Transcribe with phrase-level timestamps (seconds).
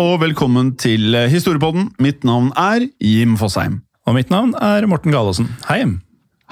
[0.00, 1.88] Og velkommen til Historiepodden.
[2.02, 3.80] Mitt navn er Jim Fosheim.
[4.08, 5.48] Og mitt navn er Morten Galaasen.
[5.68, 5.84] Hei.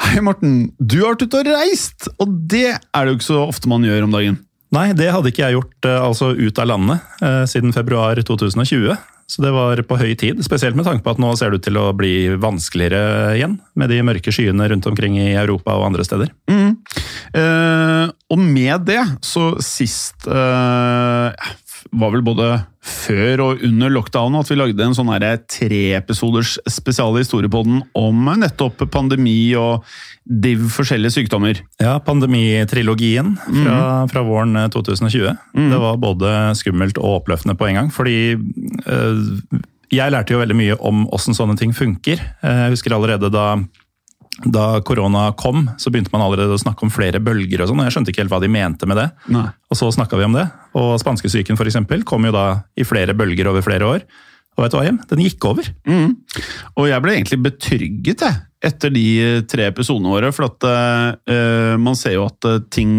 [0.03, 0.73] Hei, Morten.
[0.79, 3.86] Du har vært ute og reist, og det er det jo ikke så ofte man
[3.86, 4.39] gjør om dagen.
[4.73, 8.95] Nei, det hadde ikke jeg gjort eh, altså ut av landet eh, siden februar 2020.
[9.33, 11.64] Så det var på høy tid, spesielt med tanke på at nå ser det ut
[11.64, 16.05] til å bli vanskeligere igjen, med de mørke skyene rundt omkring i Europa og andre
[16.05, 16.33] steder.
[16.51, 16.74] Mm.
[17.41, 21.53] Eh, og med det, så sist eh,
[21.91, 22.47] var vel både
[22.83, 25.11] før og under lockdown at vi lagde en sånn
[25.51, 29.85] treepisoders spesial i historiepodden om nettopp pandemi og
[30.25, 31.61] de forskjellige sykdommer.
[31.83, 33.79] Ja, pandemitrilogien fra,
[34.11, 35.37] fra våren 2020.
[35.73, 37.92] Det var både skummelt og oppløftende på en gang.
[37.95, 39.23] Fordi øh,
[39.92, 42.23] jeg lærte jo veldig mye om åssen sånne ting funker.
[42.42, 43.53] Eh, Jeg husker allerede da
[44.48, 47.61] da korona kom, så begynte man allerede å snakke om flere bølger.
[47.61, 49.11] og sånn, og Jeg skjønte ikke helt hva de mente med det.
[49.29, 49.45] Nei.
[49.71, 50.47] Og så snakka vi om det.
[50.79, 52.47] Og spanskesyken eksempel, kom jo da
[52.77, 54.05] i flere bølger over flere år.
[54.57, 55.01] Og vet du hva, Hjem?
[55.09, 55.69] Den gikk over.
[55.89, 56.13] Mm.
[56.77, 58.39] Og jeg ble egentlig betrygget jeg,
[58.69, 59.07] etter de
[59.49, 62.95] tre episodene våre, for at uh, man ser jo at eh, ting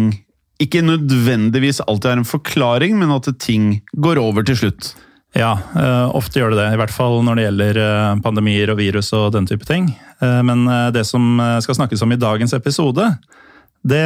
[0.62, 4.92] ikke nødvendigvis alltid er en forklaring, men at ting går over til slutt.
[5.34, 6.68] Ja, eh, ofte gjør det det.
[6.74, 7.80] I hvert fall når det gjelder
[8.22, 9.88] pandemier og virus og den type ting.
[10.22, 10.62] Men
[10.94, 13.08] det som skal snakkes om i dagens episode,
[13.84, 14.00] det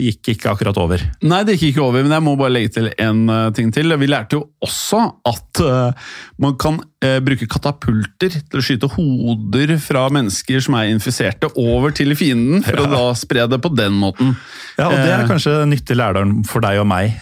[0.00, 1.02] gikk ikke akkurat over.
[1.20, 3.92] Nei, det gikk ikke over, men jeg må bare legge til en eh, ting til.
[4.00, 9.74] Vi lærte jo også at eh, man kan eh, bruke katapulter til å skyte hoder
[9.84, 14.00] fra mennesker som er infiserte, over til fienden, for å da spre det på den
[14.00, 14.32] måten.
[14.78, 17.20] Ja, og Det er kanskje nyttig lærdom for deg og meg.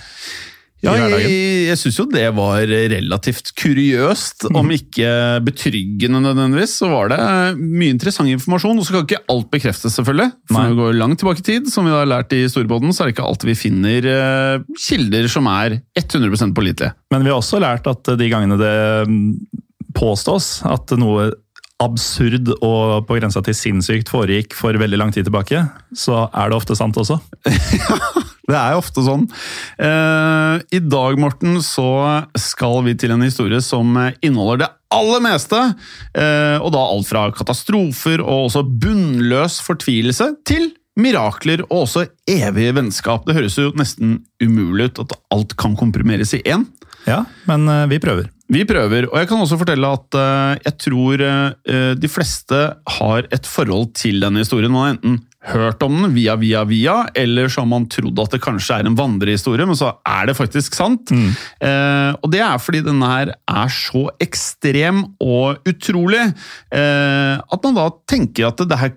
[0.84, 1.30] Ja, jeg,
[1.66, 5.10] jeg syns jo det var relativt kuriøst, om ikke
[5.46, 6.76] betryggende nødvendigvis.
[6.78, 7.20] Så var det
[7.58, 8.78] mye interessant informasjon.
[8.78, 10.30] Og så kan ikke alt bekreftes, selvfølgelig.
[10.50, 13.02] For når vi går langt tilbake i tid, som vi har lært i Storbodden, så
[13.02, 16.94] er det ikke alltid vi finner eh, kilder som er 100% pålitelige.
[17.10, 18.78] Men vi har også lært at de gangene det
[19.10, 19.26] mm,
[19.98, 21.32] påstås at noe
[21.82, 25.62] absurd og på grensa til sinnssykt foregikk for veldig lang tid tilbake,
[25.94, 27.20] så er det ofte sant også.
[28.48, 29.26] Det er jo ofte sånn.
[29.76, 33.92] Eh, I dag, Morten, så skal vi til en historie som
[34.24, 35.58] inneholder det aller meste.
[36.16, 42.74] Eh, og da alt fra katastrofer og også bunnløs fortvilelse til mirakler og også evige
[42.80, 43.28] vennskap.
[43.28, 46.66] Det høres jo nesten umulig ut at alt kan komprimeres i én.
[47.06, 48.28] Ja, men eh, vi prøver.
[48.48, 52.60] Vi prøver, og jeg kan også fortelle at eh, jeg tror eh, de fleste
[52.98, 54.72] har et forhold til denne historien.
[54.72, 55.18] Man har enten
[55.48, 58.88] hørt om den via, via, via, eller så har man trodd at det kanskje er
[58.88, 61.12] en vandrehistorie, men så er det faktisk sant.
[61.12, 67.78] Eh, og det er fordi denne her er så ekstrem og utrolig eh, at man
[67.78, 68.96] da tenker at det her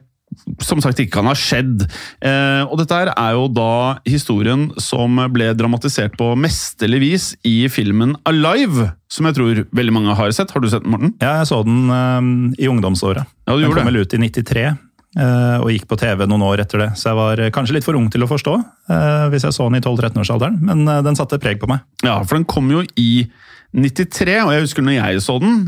[0.64, 1.86] som sagt ikke kan ha skjedd.
[2.24, 7.66] Eh, og dette her er jo da historien som ble dramatisert på mesterlig vis i
[7.72, 10.54] filmen Alive, som jeg tror veldig mange har sett.
[10.54, 11.16] Har du sett den, Morten?
[11.22, 13.28] Ja, jeg så den um, i ungdomsåret.
[13.48, 14.70] Ja, du den kom vel ut i 93.
[15.18, 17.88] eh, og gikk på TV noen år etter det, så jeg var eh, kanskje litt
[17.88, 18.58] for ung til å forstå.
[18.92, 21.86] eh, hvis jeg så den i 12-13-årsalderen, men den satte preg på meg.
[22.06, 23.26] Ja, for den kom jo i
[23.72, 25.62] 93, og jeg husker når jeg så den,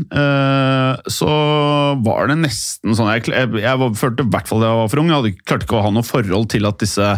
[1.08, 1.28] så
[2.04, 5.08] var det nesten sånn Jeg, jeg, følte i hvert fall jeg var for ung.
[5.08, 7.14] Jeg hadde, klarte ikke å ha noe forhold til at disse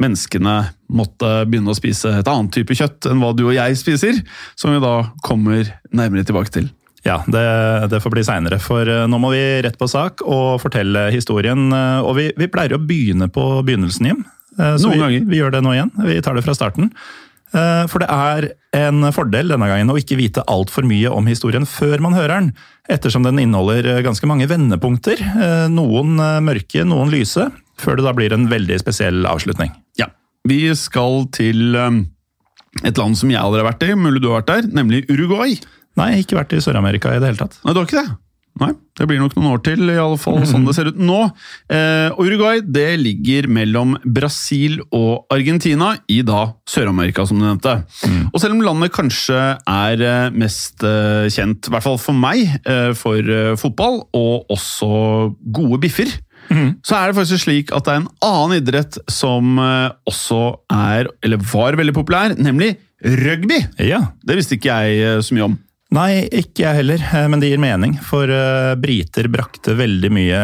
[0.00, 0.56] menneskene
[0.92, 4.20] måtte begynne å spise et annet type kjøtt enn hva du og jeg spiser,
[4.60, 6.68] som vi da kommer nærmere tilbake til.
[7.06, 7.42] Ja, det,
[7.88, 11.70] det får bli seinere, for eh, nå må vi rett på sak og fortelle historien.
[11.72, 14.20] eh, Og vi, vi pleier å begynne på begynnelsen, Jim.
[14.58, 15.24] Eh, Så vi, ganger.
[15.30, 15.92] vi gjør det nå igjen.
[16.04, 16.92] Vi tar det fra starten.
[17.50, 18.44] For det er
[18.78, 22.52] en fordel denne gangen å ikke vite altfor mye om historien før man hører den,
[22.94, 25.18] ettersom den inneholder eh, ganske mange vendepunkter.
[25.72, 26.14] Noen
[26.46, 27.48] mørke, noen lyse,
[27.80, 29.72] før det da blir en veldig spesiell avslutning.
[29.98, 30.06] Ja,
[30.46, 31.74] Vi skal til
[32.86, 35.56] et land som jeg aldri har vært i, mulig du har vært der, nemlig Uruguay.
[35.98, 37.58] Nei, ikke vært i Sør-Amerika i det hele tatt.
[37.64, 38.10] Nei, du har ikke det?
[38.60, 41.20] Nei, det blir nok noen år til, i alle fall sånn det ser ut nå.
[41.72, 47.76] Eh, Uruguay det ligger mellom Brasil og Argentina i da Sør-Amerika, som du nevnte.
[48.34, 52.42] Og selv om landet kanskje er eh, mest eh, kjent, i hvert fall for meg,
[52.66, 53.30] eh, for
[53.62, 54.90] fotball, og også
[55.56, 56.10] gode biffer,
[56.82, 60.40] så er det faktisk slik at det er en annen idrett som også
[60.74, 62.72] er, eller var veldig populær, nemlig
[63.22, 63.60] rugby.
[63.86, 65.58] Ja, Det visste ikke jeg så mye om.
[65.90, 67.96] Nei, ikke jeg heller, eh, men det gir mening.
[68.06, 70.42] For eh, briter brakte veldig mye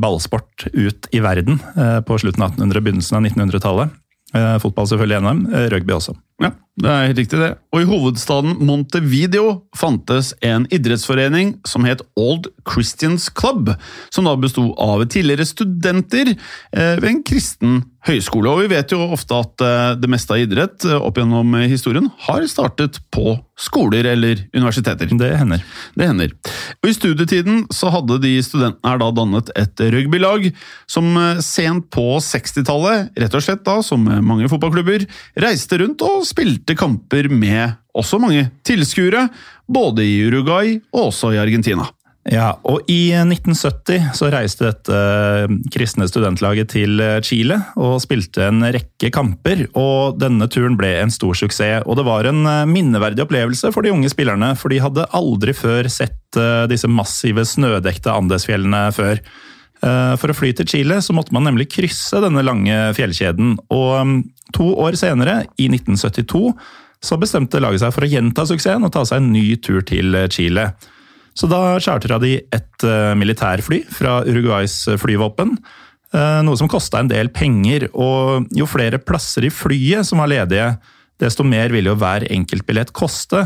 [0.00, 3.98] ballsport ut i verden eh, på slutten av 1800- begynnelsen av 1900-tallet.
[4.34, 6.16] Eh, Fotball selvfølgelig eh, rugby også.
[6.42, 7.54] Ja, det er helt riktig det.
[7.72, 13.70] Og i hovedstaden Montevideo fantes en idrettsforening som het Old Christians Club,
[14.12, 18.52] som da besto av tidligere studenter eh, ved en kristen høyskole.
[18.52, 22.10] Og vi vet jo ofte at eh, det meste av idrett eh, opp gjennom historien
[22.28, 25.08] har startet på skoler eller universiteter.
[25.16, 25.64] Det hender.
[25.96, 26.36] Det hender.
[26.82, 30.50] Og I studietiden så hadde de studentene her da dannet et rugbylag
[30.92, 31.08] som
[31.40, 35.08] sent på 60-tallet, rett og slett da, som mange fotballklubber,
[35.40, 39.28] reiste rundt og spilte kamper med også mange tilskuere,
[39.66, 41.88] både i Uruguay og også i Argentina.
[42.26, 48.48] Ja, og I 1970 så reiste dette eh, kristne studentlaget til eh, Chile og spilte
[48.48, 49.66] en rekke kamper.
[49.78, 51.86] og Denne turen ble en stor suksess.
[51.86, 55.54] og Det var en eh, minneverdig opplevelse for de unge spillerne, for de hadde aldri
[55.54, 56.14] før sett
[56.68, 59.22] disse massive snødekte Andesfjellene før.
[59.80, 63.54] For å fly til Chile så måtte man nemlig krysse denne lange fjellkjeden.
[63.72, 64.18] og mm,
[64.56, 66.50] To år senere, i 1972,
[67.04, 70.16] så bestemte laget seg for å gjenta suksessen og ta seg en ny tur til
[70.16, 70.70] eh, Chile.
[71.36, 75.58] Så da chartra de et eh, militærfly fra Uruguays eh, flyvåpen.
[76.16, 80.68] Noe som kosta en del penger, og jo flere plasser i flyet som var ledige,
[81.20, 83.42] desto mer ville jo hver enkeltbillett koste.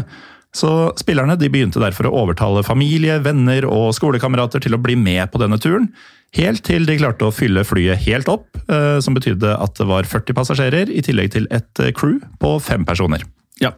[0.57, 5.31] Så spillerne de begynte derfor å overtale familie, venner og skolekamerater til å bli med
[5.31, 5.91] på denne turen.
[6.37, 10.07] Helt til de klarte å fylle flyet helt opp, eh, som betydde at det var
[10.07, 13.23] 40 passasjerer, i tillegg til et eh, crew på fem personer.
[13.63, 13.73] Ja.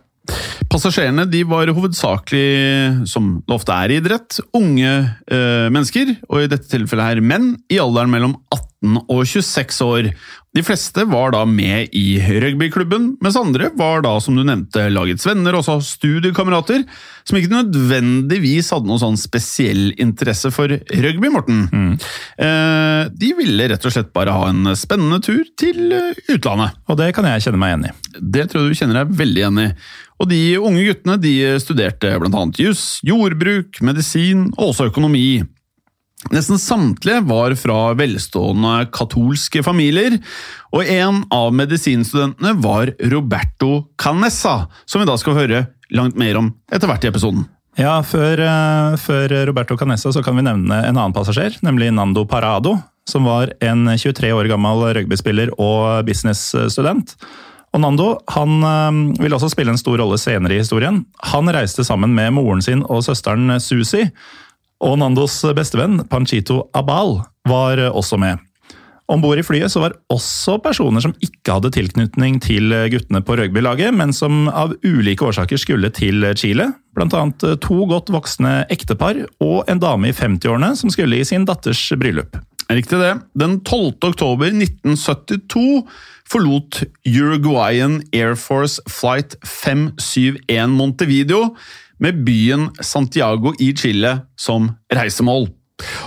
[0.72, 6.50] Passasjerene de var hovedsakelig, som det ofte er i idrett, unge eh, mennesker, og i
[6.52, 10.12] dette tilfellet her menn, i alderen mellom 18 og 26 år.
[10.52, 15.24] De fleste var da med i rugbyklubben, mens andre var da, som du nevnte, lagets
[15.24, 16.84] venner, også studiekamerater,
[17.24, 21.64] som ikke nødvendigvis hadde noen sånn spesiell interesse for rugby, Morten.
[22.36, 26.76] Eh, de ville rett og slett bare ha en spennende tur til eh, utlandet.
[26.84, 27.96] Og det kan jeg kjenne meg igjen i.
[28.36, 29.68] Det tror jeg du kjenner deg veldig igjen i.
[30.20, 32.44] Og de unge guttene de studerte bl.a.
[32.60, 35.40] juss, jordbruk, medisin og også økonomi.
[36.30, 40.20] Nesten samtlige var fra velstående katolske familier,
[40.70, 46.52] og en av medisinstudentene var Roberto Canessa, som vi da skal høre langt mer om
[46.72, 47.44] etter hvert i episoden.
[47.80, 52.26] Ja, før, eh, før Roberto Canessa så kan vi nevne en annen passasjer, nemlig Nando
[52.28, 52.76] Parado,
[53.08, 57.16] som var en 23 år gammel rugbyspiller og businessstudent.
[57.72, 61.02] Og Nando han eh, vil også spille en stor rolle senere i historien.
[61.32, 64.04] Han reiste sammen med moren sin og søsteren Susi,
[64.82, 68.40] og Nandos bestevenn Panchito Abal var også med.
[69.12, 73.36] Om bord i flyet så var også personer som ikke hadde tilknytning til guttene på
[73.38, 76.70] rugbylaget, men som av ulike årsaker skulle til Chile.
[76.96, 81.44] Blant annet to godt voksne ektepar og en dame i 50-årene som skulle i sin
[81.48, 82.38] datters bryllup.
[82.72, 83.12] Riktig det.
[83.36, 83.98] Den 12.
[84.14, 85.82] oktober 1972
[86.32, 91.50] forlot Uruguayan Air Force Flight 571 Montevideo
[92.02, 95.48] med byen Santiago i Chile som reisemål.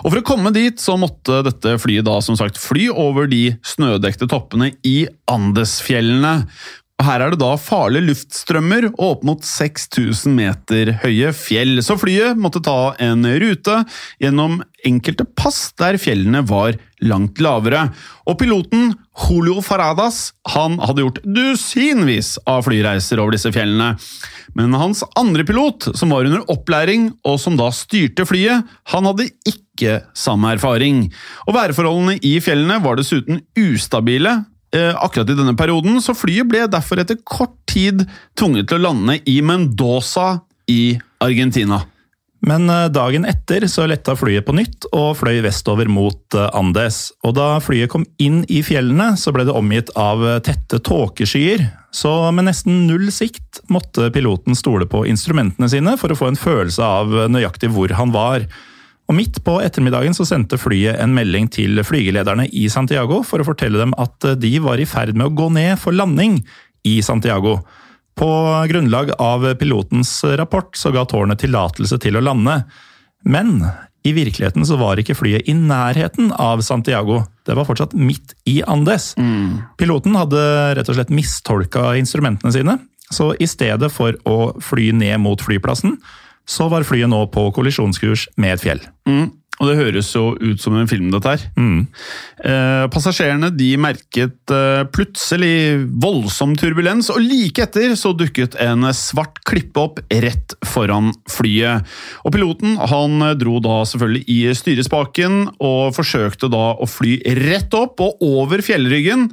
[0.03, 3.57] Og For å komme dit så måtte dette flyet da som sagt fly over de
[3.65, 6.45] snødekte toppene i Andesfjellene.
[6.95, 11.97] Og Her er det da farlige luftstrømmer og opp mot 6000 meter høye fjell, så
[11.99, 13.81] flyet måtte ta en rute
[14.23, 17.89] gjennom enkelte pass der fjellene var langt lavere.
[18.23, 18.93] Og piloten
[19.25, 23.97] Julio Faradas han hadde gjort dusinvis av flyreiser over disse fjellene.
[24.55, 28.63] Men hans andre pilot, som var under opplæring og som da styrte flyet,
[28.95, 31.09] han hadde ikke samme erfaring.
[31.43, 37.01] Og værforholdene i fjellene var dessuten ustabile akkurat i denne perioden, så flyet ble derfor
[37.01, 38.05] etter kort tid
[38.37, 40.39] tvunget til å lande i Mendoza
[40.71, 41.83] i Argentina.
[42.45, 47.09] Men eh, dagen etter så letta flyet på nytt og fløy vestover mot eh, Andes.
[47.25, 51.65] Og da flyet kom inn i fjellene, så ble det omgitt av eh, tette tåkeskyer.
[51.95, 56.39] Så med nesten null sikt måtte piloten stole på instrumentene sine for å få en
[56.39, 58.45] følelse av nøyaktig hvor han var.
[59.05, 63.47] Og Midt på ettermiddagen så sendte flyet en melding til flygelederne i Santiago for å
[63.47, 66.39] fortelle dem at de var i ferd med å gå ned for landing
[66.85, 67.59] i Santiago.
[68.17, 68.29] På
[68.71, 72.61] grunnlag av pilotens rapport så ga tårnet tillatelse til å lande.
[73.27, 73.59] Men
[74.05, 77.23] i virkeligheten så var ikke flyet i nærheten av Santiago.
[77.45, 79.13] Det var fortsatt midt i Andes.
[79.77, 80.41] Piloten hadde
[80.77, 82.77] rett og slett mistolka instrumentene sine.
[83.13, 85.99] Så i stedet for å fly ned mot flyplassen,
[86.49, 88.85] så var flyet nå på kollisjonskurs med et fjell.
[89.09, 89.33] Mm.
[89.55, 91.43] Og det høres jo ut som en film, dette her.
[92.43, 99.39] Eh, passasjerene de merket eh, plutselig voldsom turbulens, og like etter så dukket en svart
[99.47, 101.87] klippe opp rett foran flyet.
[102.27, 108.03] Og Piloten han dro da selvfølgelig i styrespaken og forsøkte da å fly rett opp
[108.03, 109.29] og over fjellryggen.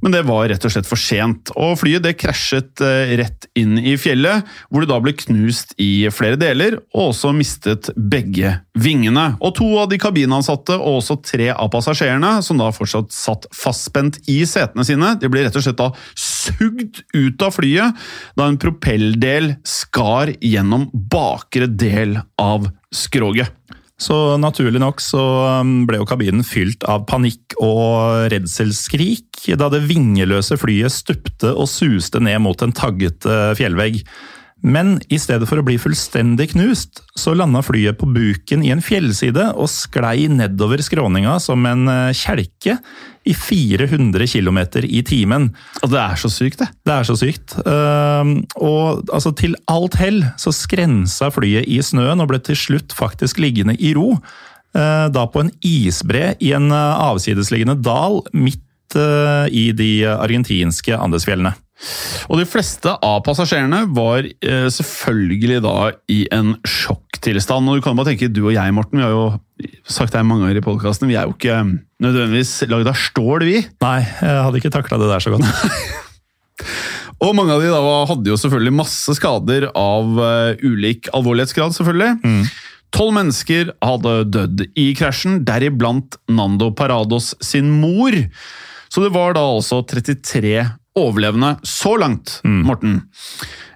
[0.00, 3.76] Men det var rett og slett for sent, og flyet det krasjet eh, rett inn
[3.78, 9.26] i fjellet, hvor det da ble knust i flere deler, og også mistet begge vingene.
[9.44, 14.20] Og to av de kabinansatte og også tre av passasjerene, som da fortsatt satt fastspent
[14.30, 18.60] i setene sine, de ble rett og slett da sugd ut av flyet da en
[18.60, 23.52] propelldel skar gjennom bakre del av skroget.
[24.00, 25.22] Så naturlig nok så
[25.60, 29.26] um, ble jo kabinen fylt av panikk og redselskrik
[29.60, 34.00] da det vingeløse flyet stupte og suste ned mot en taggete fjellvegg.
[34.60, 38.82] Men i stedet for å bli fullstendig knust, så landa flyet på buken i en
[38.84, 42.76] fjellside og sklei nedover skråninga som en eh, kjelke
[43.28, 45.48] i 400 km i timen.
[45.84, 46.68] Og det er så sykt, det.
[46.88, 47.56] Det er så sykt.
[47.64, 52.96] Uh, og altså, til alt hell så skrensa flyet i snøen og ble til slutt
[52.96, 54.14] faktisk liggende i ro.
[54.76, 61.52] Uh, da på en isbre i en uh, avsidesliggende dal midt i de argentinske Andesfjellene.
[62.28, 65.76] Og de fleste av passasjerene var eh, selvfølgelig da
[66.12, 67.70] i en sjokktilstand.
[67.70, 70.46] Og du kan bare tenke, du og jeg, Morten, vi har jo sagt det mange
[70.46, 71.58] ganger i podkasten, vi er jo ikke
[72.00, 73.58] nødvendigvis lagd av stål, vi.
[73.84, 75.48] Nei, jeg hadde ikke takla det der så godt.
[77.24, 82.18] og mange av de da hadde jo selvfølgelig masse skader av uh, ulik alvorlighetsgrad, selvfølgelig.
[82.24, 82.42] Mm.
[82.90, 88.16] Tolv mennesker hadde dødd i krasjen, deriblant Nando Parados sin mor.
[88.90, 90.64] Så det var da altså 33
[91.08, 92.62] overlevende så langt, mm.
[92.68, 93.00] Morten.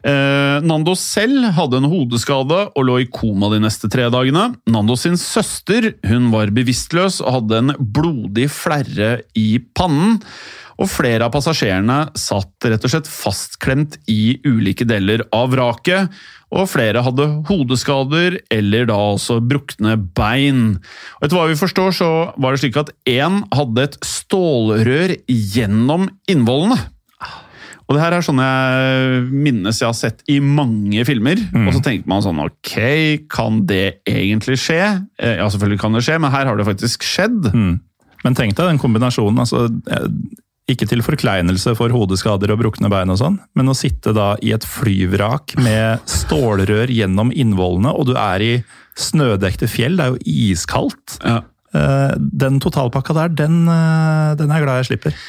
[0.05, 4.51] Eh, Nando selv hadde en hodeskade og lå i koma de neste tre dagene.
[4.69, 10.21] Nando sin søster hun var bevisstløs og hadde en blodig flerre i pannen.
[10.75, 16.11] Og flere av passasjerene satt rett og slett fastklemt i ulike deler av vraket.
[16.55, 20.65] Og flere hadde hodeskader eller da også brukne bein.
[21.19, 26.11] Og etter hva vi forstår, så var det slik at én hadde et stålrør gjennom
[26.31, 26.79] innvollene.
[27.85, 31.41] Og det her er sånn jeg minnes jeg har sett i mange filmer.
[31.53, 31.67] Mm.
[31.69, 32.79] Og så tenker man sånn Ok,
[33.33, 34.81] kan det egentlig skje?
[35.21, 37.51] Eh, ja, selvfølgelig kan det skje, men her har det faktisk skjedd.
[37.53, 37.75] Mm.
[38.25, 39.45] Men tenk deg den kombinasjonen.
[39.45, 39.69] altså
[40.71, 44.55] ikke til forkleinelse for hodeskader og brukne bein, og sånn, men å sitte da i
[44.57, 48.55] et flyvrak med stålrør gjennom innvollene, og du er i
[48.97, 51.19] snødekte fjell, det er jo iskaldt.
[51.21, 51.43] Ja.
[51.75, 55.21] Eh, den totalpakka der, den, eh, den er jeg glad jeg slipper.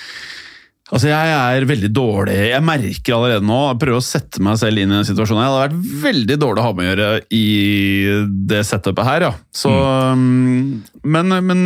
[0.91, 4.77] Altså, Jeg er veldig dårlig Jeg merker allerede nå Jeg prøver å sette meg selv
[4.77, 5.41] inn i den situasjonen.
[5.41, 7.45] Jeg hadde vært veldig dårlig å ha med å gjøre i
[8.51, 9.31] det setupet her, ja.
[9.55, 11.01] Så, mm.
[11.15, 11.65] Men, men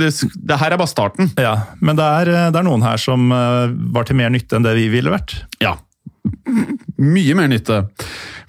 [0.00, 1.30] det, det, her er bare starten.
[1.38, 4.74] Ja, Men det er, det er, noen her som var til mer nytte enn det
[4.78, 5.36] vi ville vært.
[5.62, 5.76] Ja,
[7.02, 7.82] Mye mer nytte.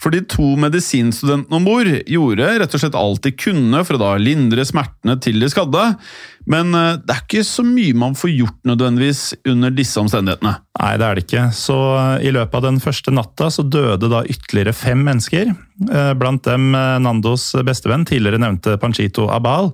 [0.01, 4.01] For de to medisinstudentene om bord gjorde rett og slett alt de kunne for å
[4.01, 5.83] da lindre smertene til de skadde,
[6.49, 10.53] men eh, det er ikke så mye man får gjort nødvendigvis under disse omstendighetene.
[10.81, 11.45] Nei, det er det ikke.
[11.55, 15.53] Så eh, i løpet av den første natta så døde da ytterligere fem mennesker.
[15.87, 19.71] Eh, blant dem Nandos bestevenn, tidligere nevnte Panchito Abal.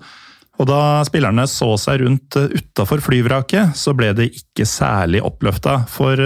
[0.60, 5.78] Og da spillerne så seg rundt utafor flyvraket, så ble de ikke særlig oppløfta.
[5.88, 6.20] For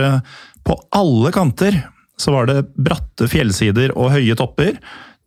[0.63, 1.81] på alle kanter
[2.19, 4.77] så var det bratte fjellsider og høye topper.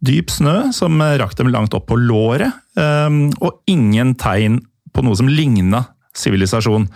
[0.06, 4.60] Dyp snø som rakk dem langt opp på låret, og ingen tegn
[4.94, 5.82] på noe som ligna
[6.16, 6.86] sivilisasjon.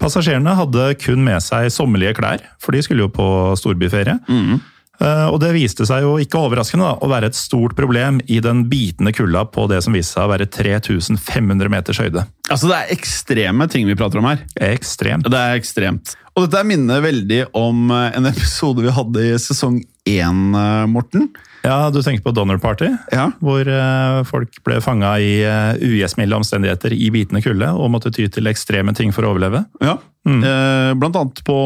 [0.00, 3.26] Passasjerene hadde kun med seg sommerlige klær, for de skulle jo på
[3.60, 4.16] storbyferie.
[4.28, 4.60] Mm.
[5.00, 8.66] Og det viste seg jo ikke overraskende da, å være et stort problem i den
[8.68, 12.26] bitende kulda på det som viste seg å være 3500 meters høyde.
[12.50, 14.42] Altså Det er ekstreme ting vi prater om her.
[14.60, 15.28] Ekstremt.
[15.30, 16.14] Det er ekstremt.
[16.36, 19.80] Og dette minner veldig om eh, en episode vi hadde i sesong
[20.18, 21.30] én, eh, Morten.
[21.62, 23.26] Ja, Du tenker på Donner Party, ja.
[23.44, 28.24] hvor uh, folk ble fanga i uh, ugjestmilde omstendigheter i bitende kulde og måtte ty
[28.32, 29.66] til ekstreme ting for å overleve.
[29.84, 30.40] Ja, mm.
[30.40, 31.58] eh, Blant annet på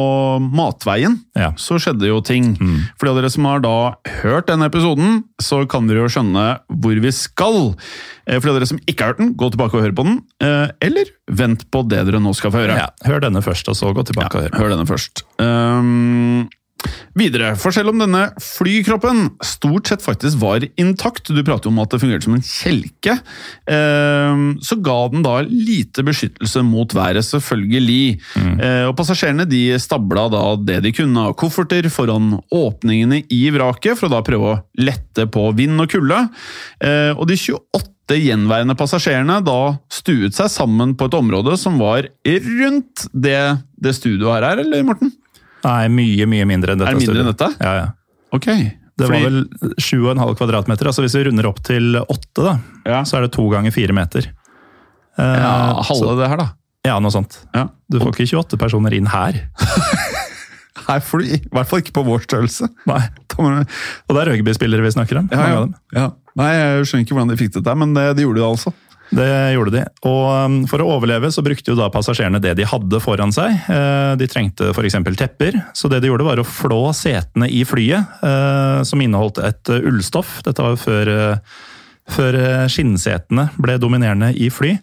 [0.55, 1.53] Matveien ja.
[1.61, 2.55] så skjedde jo ting.
[2.59, 2.81] Mm.
[3.01, 3.77] For dere som har da
[4.23, 6.47] hørt denne episoden, så kan dere jo skjønne
[6.83, 7.75] hvor vi skal.
[8.27, 10.19] Eh, for dere som ikke har hørt den, gå tilbake og hør på den.
[10.43, 12.83] Eh, eller vent på det dere nå skal få høre.
[12.83, 14.59] Ja, hør denne først, og så gå tilbake og høre.
[14.59, 15.27] Hør denne først.
[15.39, 16.47] Um,
[17.15, 21.93] Videre, for selv om denne flykroppen stort sett faktisk var intakt, du prater om at
[21.95, 23.15] det fungerte som en kjelke,
[23.71, 28.19] ehm, så ga den da lite beskyttelse mot været, selvfølgelig.
[28.35, 28.53] Mm.
[28.59, 33.95] Eh, og Passasjerene de stabla da det de kunne av kofferter foran åpningene i vraket,
[33.99, 36.25] for å da prøve å lette på vind og kulde.
[36.83, 42.11] Eh, og de 28 gjenværende passasjerene da stuet seg sammen på et område som var
[42.27, 43.39] rundt det,
[43.81, 45.15] det studioet her er, eller Morten?
[45.65, 46.91] Nei, mye mye mindre enn dette.
[46.93, 47.51] Er det mindre enn dette?
[47.61, 47.87] Ja, ja.
[48.35, 48.49] Ok.
[48.95, 49.21] Det Fordi...
[49.21, 50.91] var vel 7,5 kvadratmeter.
[50.91, 53.01] altså Hvis vi runder opp til 8, da, ja.
[53.09, 54.29] så er det to ganger fire meter.
[55.19, 55.55] Uh, ja,
[55.89, 56.19] halve så...
[56.21, 56.49] det her, da.
[56.85, 57.41] Ja, noe sånt.
[57.57, 57.69] Ja.
[57.89, 59.41] Du får ikke 28 personer inn her.
[60.89, 62.69] her får du i hvert fall ikke på vår størrelse.
[62.91, 63.01] Nei.
[63.35, 65.31] Og det er rugbyspillere vi snakker om.
[65.33, 65.65] Ja, ja.
[65.97, 66.07] ja.
[66.39, 68.75] Nei, Jeg skjønner ikke hvordan de fikk det til, men det, de gjorde det altså.
[69.15, 69.83] Det gjorde de.
[70.09, 73.55] Og um, for å overleve så brukte jo da passasjerene det de hadde foran seg.
[73.71, 74.99] Eh, de trengte f.eks.
[75.19, 79.73] tepper, så det de gjorde var å flå setene i flyet, eh, som inneholdt et
[79.73, 80.41] eh, ullstoff.
[80.47, 81.13] Dette var jo før,
[82.11, 82.41] før
[82.71, 84.77] skinnsetene ble dominerende i fly.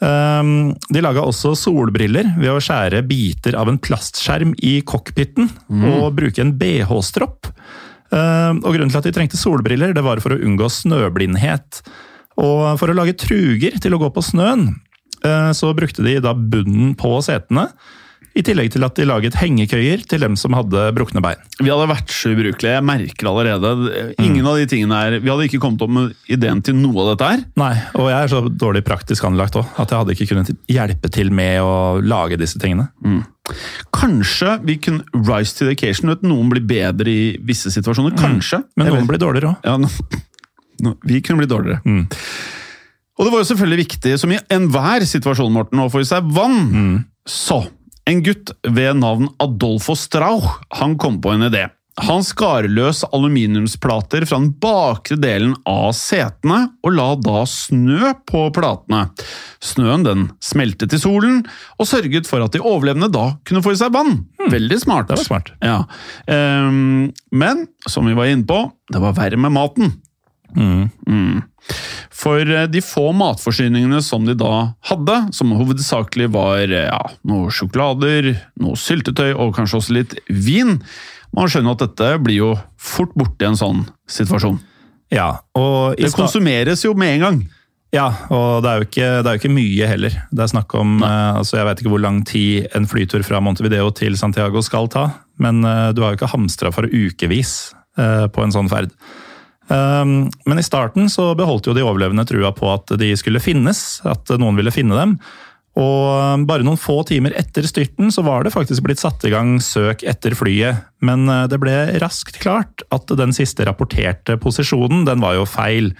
[0.00, 5.82] De laga også solbriller ved å skjære biter av en plastskjerm i cockpiten mm.
[5.90, 7.50] og bruke en bh-stropp.
[8.08, 11.82] Og Grunnen til at de trengte solbriller, det var for å unngå snøblindhet.
[12.40, 14.68] Og for å lage truger til å gå på snøen,
[15.24, 17.68] eh, så brukte de da bunnen på setene.
[18.38, 21.40] I tillegg til at de laget hengekøyer til dem som hadde brukne bein.
[21.58, 22.76] Vi hadde vært så ubrukelige.
[22.76, 23.72] Jeg merker allerede.
[24.22, 24.50] Ingen mm.
[24.52, 27.30] av de tingene her, Vi hadde ikke kommet opp med ideen til noe av dette
[27.32, 27.42] her.
[27.58, 31.10] Nei, og jeg er så dårlig praktisk anlagt òg, at jeg hadde ikke kunnet hjelpe
[31.10, 31.74] til med å
[32.06, 32.86] lage disse tingene.
[33.02, 33.24] Mm.
[33.98, 36.14] Kanskje vi kunne rise to the occasion.
[36.22, 38.14] Noen blir bedre i visse situasjoner.
[38.14, 38.20] Mm.
[38.22, 38.62] Kanskje.
[38.62, 38.70] Mm.
[38.78, 39.66] Men noen blir dårligere òg.
[39.66, 39.74] Ja,
[41.06, 41.82] vi kunne bli dårligere.
[41.84, 42.06] Mm.
[43.18, 46.28] Og det var jo selvfølgelig viktig, som i enhver situasjon, Morten, å få i seg
[46.34, 46.62] vann.
[46.72, 46.94] Mm.
[47.28, 47.62] Så
[48.08, 51.66] en gutt ved navn Adolfo Strauch han kom på en idé.
[52.00, 58.46] Han skar løs aluminiumsplater fra den bakre delen av setene og la da snø på
[58.56, 59.02] platene.
[59.60, 61.42] Snøen den smeltet i solen
[61.76, 64.22] og sørget for at de overlevende da kunne få i seg vann.
[64.40, 64.52] Hmm.
[64.54, 65.10] Veldig smart.
[65.10, 65.52] Det var smart.
[65.60, 65.80] Ja.
[66.30, 69.92] Um, men som vi var inne på, det var verre med maten.
[70.56, 70.88] Mm.
[71.08, 71.42] Mm.
[72.20, 77.52] For eh, de få matforsyningene som de da hadde, som hovedsakelig var eh, ja, noe
[77.54, 78.32] sjokolader,
[78.62, 80.78] noe syltetøy og kanskje også litt vin
[81.30, 84.56] Man skjønner at dette blir jo fort borte i en sånn situasjon.
[85.14, 85.44] Ja,
[85.94, 87.38] Det konsumeres jo med en gang.
[87.94, 90.16] Ja, og det er, jo ikke, det er jo ikke mye heller.
[90.30, 93.40] Det er snakk om uh, altså Jeg vet ikke hvor lang tid en flytur fra
[93.42, 95.08] Montevideo til Santiago skal ta,
[95.42, 98.94] men uh, du har jo ikke hamstra for ukevis uh, på en sånn ferd.
[99.70, 104.00] Ehm, men i starten så beholdt jo de overlevende trua på at de skulle finnes,
[104.08, 105.16] at noen ville finne dem.
[105.78, 109.32] Og ehm, bare noen få timer etter styrten så var det faktisk blitt satt i
[109.32, 110.82] gang søk etter flyet.
[111.06, 115.94] Men eh, det ble raskt klart at den siste rapporterte posisjonen, den var jo feil.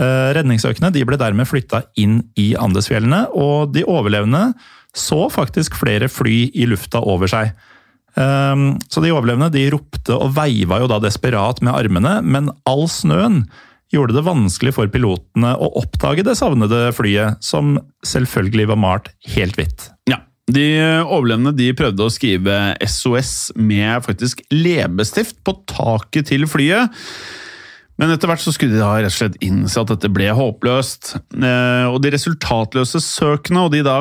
[0.00, 4.54] Redningsøkene de ble dermed flytta inn i Andesfjellene, og de overlevende
[4.96, 7.50] så faktisk flere fly i lufta over seg.
[8.20, 12.86] Ehm, så de overlevende de ropte og veiva jo da desperat med armene, men all
[12.90, 13.44] snøen
[13.90, 19.58] gjorde det vanskelig for pilotene å oppdage det savnede flyet, som selvfølgelig var malt helt
[19.58, 19.88] hvitt.
[20.10, 20.66] Ja, De
[21.04, 26.90] overlevende de prøvde å skrive SOS med faktisk leppestift på taket til flyet.
[28.00, 31.12] Men etter hvert så skulle de da rett og slett innse at dette ble håpløst.
[31.36, 33.98] Eh, og de resultatløse søkene og de da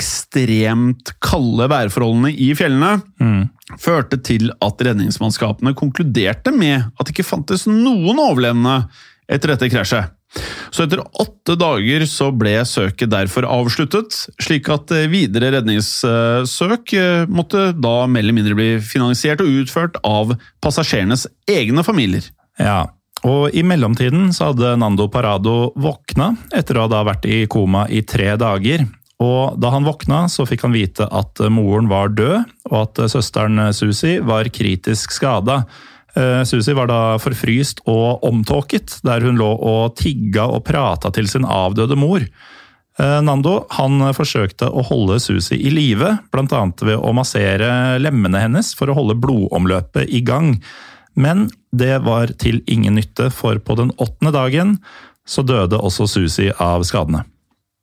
[0.00, 3.50] ekstremt kalde værforholdene i fjellene Mm.
[3.78, 8.88] førte til at redningsmannskapene konkluderte med at det ikke fantes noen overlevende
[9.30, 10.10] etter dette krasjet.
[10.70, 17.24] Så etter åtte dager så ble søket derfor avsluttet, slik at eh, videre redningssøk eh,
[17.26, 22.30] måtte da mer eller mindre bli finansiert og utført av passasjerenes egne familier.
[22.62, 22.84] Ja,
[23.26, 27.86] og i mellomtiden så hadde Nando Parado våkna etter å ha da vært i koma
[27.90, 28.86] i tre dager.
[29.20, 33.60] Og da han våkna, så fikk han vite at moren var død, og at søsteren
[33.76, 35.64] Susi var kritisk skada.
[36.16, 41.28] Eh, Susi var da forfryst og omtåket, der hun lå og tigga og prata til
[41.30, 42.24] sin avdøde mor.
[43.00, 46.62] Eh, Nando han forsøkte å holde Susi i live, bl.a.
[46.82, 50.56] ved å massere lemmene hennes for å holde blodomløpet i gang.
[51.14, 54.78] Men det var til ingen nytte, for på den åttende dagen
[55.28, 57.22] så døde også Susi av skadene.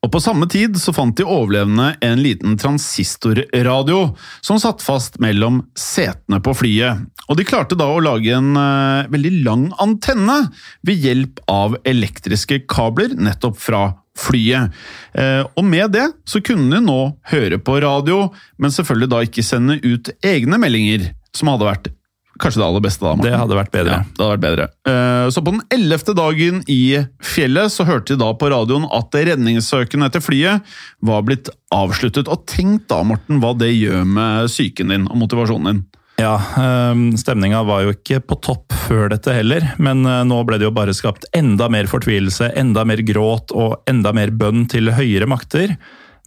[0.05, 4.01] Og På samme tid så fant de overlevende en liten transistorradio
[4.45, 7.01] som satt fast mellom setene på flyet.
[7.27, 10.37] Og De klarte da å lage en uh, veldig lang antenne
[10.85, 13.83] ved hjelp av elektriske kabler nettopp fra
[14.17, 14.69] flyet.
[15.17, 16.99] Uh, og Med det så kunne de nå
[17.33, 18.27] høre på radio,
[18.61, 21.91] men selvfølgelig da ikke sende ut egne meldinger, som hadde vært
[22.39, 23.15] Kanskje det aller beste, da.
[23.15, 23.31] Martin.
[23.31, 23.97] Det hadde vært bedre.
[23.97, 24.67] Ja, det hadde vært bedre.
[24.87, 26.81] Eh, Så på den ellevte dagen i
[27.23, 30.61] fjellet så hørte de da på radioen at redningssøken etter flyet
[31.01, 32.29] var blitt avsluttet.
[32.31, 35.85] Og tenk da, Morten, hva det gjør med psyken din og motivasjonen din.
[36.17, 40.57] Ja, ehm, stemninga var jo ikke på topp før dette heller, men eh, nå ble
[40.57, 44.89] det jo bare skapt enda mer fortvilelse, enda mer gråt og enda mer bønn til
[44.97, 45.75] høyere makter.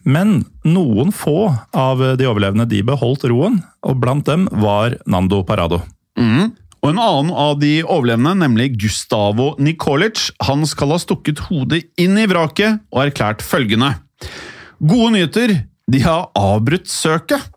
[0.07, 5.81] Men noen få av de overlevende de beholdt roen, og blant dem var Nando Parado.
[6.19, 6.51] Mhm.
[6.81, 12.17] Og en annen av de overlevende, nemlig Gustavo Nikolic, han skal ha stukket hodet inn
[12.17, 13.93] i vraket og erklært følgende.
[14.81, 15.53] Gode nyheter,
[15.91, 17.51] de har avbrutt søket.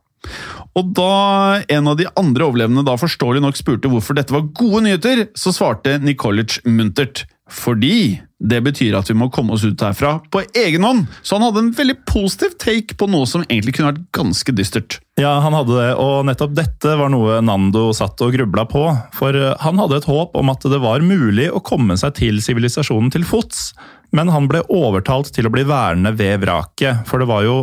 [0.77, 4.83] Og da en av de andre overlevende da forståelig nok spurte hvorfor dette var gode
[4.85, 7.25] nyheter, så svarte Nikolic muntert.
[7.49, 11.07] Fordi det betyr at vi må komme oss ut herfra på egen hånd.
[11.23, 14.99] Så han hadde en veldig positiv take på noe som egentlig kunne vært ganske dystert.
[15.21, 18.85] Ja, han hadde det, og nettopp dette var noe Nando satt og grubla på.
[19.17, 22.43] For eh, han hadde et håp om at det var mulig å komme seg til
[22.45, 23.71] sivilisasjonen til fots.
[24.15, 27.57] Men han ble overtalt til å bli værende ved vraket, for det var jo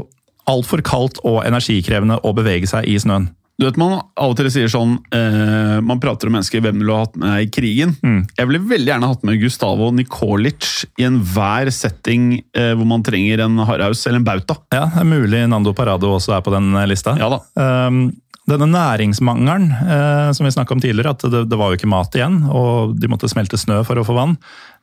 [0.50, 3.30] altfor kaldt og energikrevende å bevege seg i snøen.
[3.60, 6.90] Du vet Man av og til sier sånn eh, Man prater om mennesker hvem vil
[6.90, 7.94] du ha hatt med i krigen.
[8.02, 8.24] Mm.
[8.38, 13.46] Jeg ville veldig gjerne hatt med Gustavo Nikolic i enhver setting eh, hvor man trenger
[13.46, 14.58] en hardhaus eller en bauta.
[14.74, 17.16] Ja, det er mulig Nando Parado også er på den lista.
[17.20, 17.44] Ja da.
[17.88, 18.06] Um,
[18.50, 22.16] denne næringsmangelen eh, som vi snakka om tidligere, at det, det var jo ikke mat
[22.18, 24.34] igjen, og de måtte smelte snø for å få vann.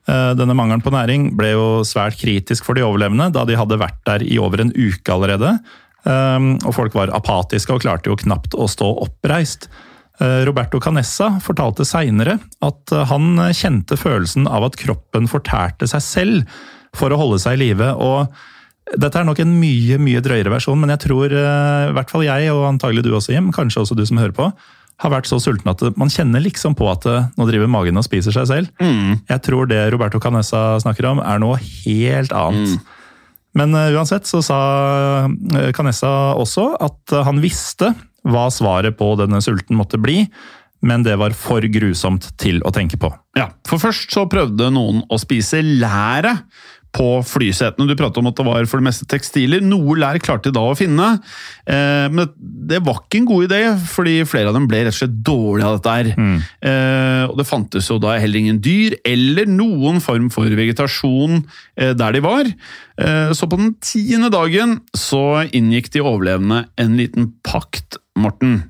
[0.09, 3.81] Eh, denne mangelen på næring ble jo svært kritisk for de overlevende, da de hadde
[3.81, 5.57] vært der i over en uke allerede.
[6.07, 9.67] Um, og folk var apatiske og klarte jo knapt å stå oppreist.
[10.19, 16.03] Eh, Roberto Canessa fortalte seinere at eh, han kjente følelsen av at kroppen fortærte seg
[16.03, 16.57] selv
[16.99, 17.93] for å holde seg i live.
[18.97, 22.27] dette er nok en mye mye drøyere versjon, men jeg tror eh, i hvert fall
[22.27, 24.51] jeg, og antagelig du også, Jim, kanskje også du som hører på,
[24.99, 27.07] har vært så sulten at man kjenner liksom på at
[27.39, 28.73] nå driver magen og spiser seg selv.
[29.31, 32.81] Jeg tror det Roberto Canessa snakker om, er noe helt annet.
[33.57, 34.61] Men eh, uansett så sa
[35.27, 37.93] eh, Canessa også at eh, han visste
[38.29, 40.25] hva svaret på denne sulten måtte bli,
[40.85, 43.11] men det var for grusomt til å tenke på.
[43.39, 46.45] Ja, For først så prøvde noen å spise læret
[46.95, 47.87] på flysetene.
[47.89, 49.63] Du pratet om at det var for det meste tekstiler.
[49.65, 51.09] Noe lær klarte de da å finne,
[51.69, 53.61] eh, men det var ikke en god idé,
[53.93, 56.11] fordi flere av dem ble rett og slett dårlige av dette her.
[56.71, 61.43] Eh, og det fantes jo da heller ingen dyr, eller noen form for vegetasjon
[61.77, 62.49] eh, der de var.
[62.99, 68.65] Eh, så på den tiende dagen så inngikk de overlevende en liten pakt, Morten.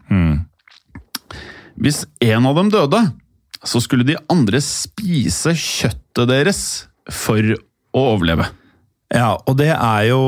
[1.78, 3.00] Hvis en av dem døde,
[3.64, 6.60] så skulle de andre spise kjøttet deres
[7.08, 7.54] for
[7.96, 8.48] å overleve.
[9.14, 10.22] Ja, og det er jo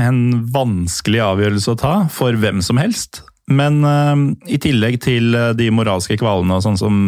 [0.00, 3.22] en vanskelig avgjørelse å ta for hvem som helst.
[3.52, 6.98] Men uh, i tillegg til eh, de moralske kvalene og sånn som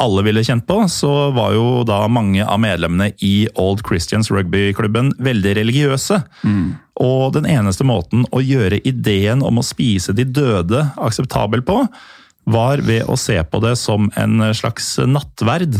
[0.00, 5.12] alle ville kjent på, så var jo da mange av medlemmene i Old Christians Rugby-klubben
[5.22, 6.18] veldig religiøse.
[7.02, 11.78] Og den eneste måten å gjøre ideen om å spise de døde akseptabel på,
[12.50, 15.78] var ved å se på det som en slags nattverd.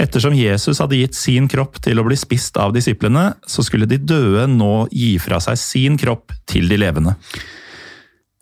[0.00, 4.00] Ettersom Jesus hadde gitt sin kropp til å bli spist av disiplene, så skulle de
[4.00, 7.16] døde nå gi fra seg sin kropp til de levende.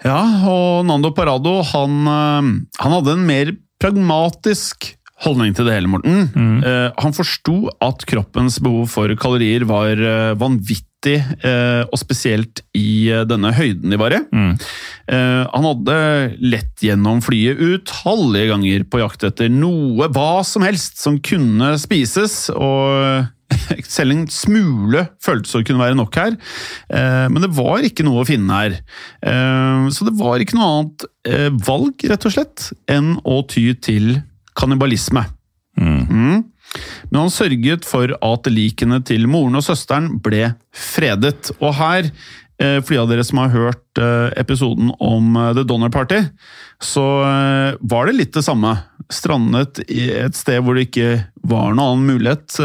[0.04, 2.52] Ja, og Nando Parado han, eh,
[2.84, 4.92] han hadde en mer pragmatisk
[5.24, 6.28] holdning til det hele, Morten.
[6.35, 6.59] Mm.
[6.62, 13.09] Uh, han forsto at kroppens behov for kalorier var uh, vanvittig, uh, og spesielt i
[13.31, 14.22] denne høyden de var i.
[14.35, 14.54] Mm.
[15.09, 15.94] han hadde
[16.42, 22.48] lett gjennom flyet utallige ganger på jakt etter noe, hva som helst, som kunne spises.
[22.52, 23.28] og
[23.88, 26.35] selv en smule føltes å kunne være nok her,
[27.33, 28.76] men det var ikke noe å finne her.
[29.94, 34.18] Så det var ikke noe annet valg, rett og slett, enn å ty til
[34.58, 35.24] kannibalisme.
[35.78, 36.02] Mm.
[36.10, 36.42] Mm.
[37.08, 41.52] Men han sørget for at likene til moren og søsteren ble fredet.
[41.62, 42.10] Og her,
[42.58, 44.00] for de av dere som har hørt
[44.36, 46.18] episoden om The Donner Party,
[46.82, 47.06] så
[47.80, 48.74] var det litt det samme.
[49.08, 51.12] Strandet i et sted hvor det ikke
[51.48, 52.58] var noen annen mulighet,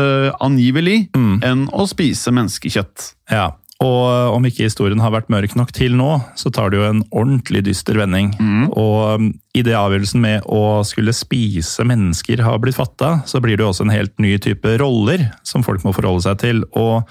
[0.44, 1.36] angivelig, mm.
[1.46, 3.14] enn å spise menneskekjøtt.
[3.32, 3.54] Ja,
[3.84, 7.02] og om ikke historien har vært mørk nok til nå, så tar det jo en
[7.12, 8.32] ordentlig dyster vending.
[8.40, 8.70] Mm.
[8.80, 13.66] Og i idet avgjørelsen med å skulle spise mennesker har blitt fatta, så blir det
[13.66, 16.64] jo også en helt ny type roller som folk må forholde seg til.
[16.80, 17.04] Og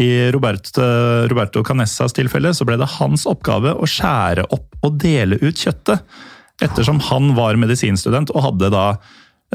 [0.00, 0.84] i Roberto,
[1.30, 6.04] Roberto Canessas tilfelle så ble det hans oppgave å skjære opp og dele ut kjøttet.
[6.60, 8.86] Ettersom han var medisinstudent og hadde da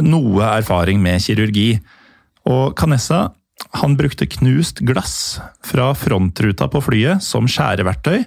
[0.04, 1.76] noe erfaring med kirurgi.
[2.50, 3.30] Og Canessa
[3.76, 8.26] han brukte knust glass fra frontruta på flyet som skjæreverktøy.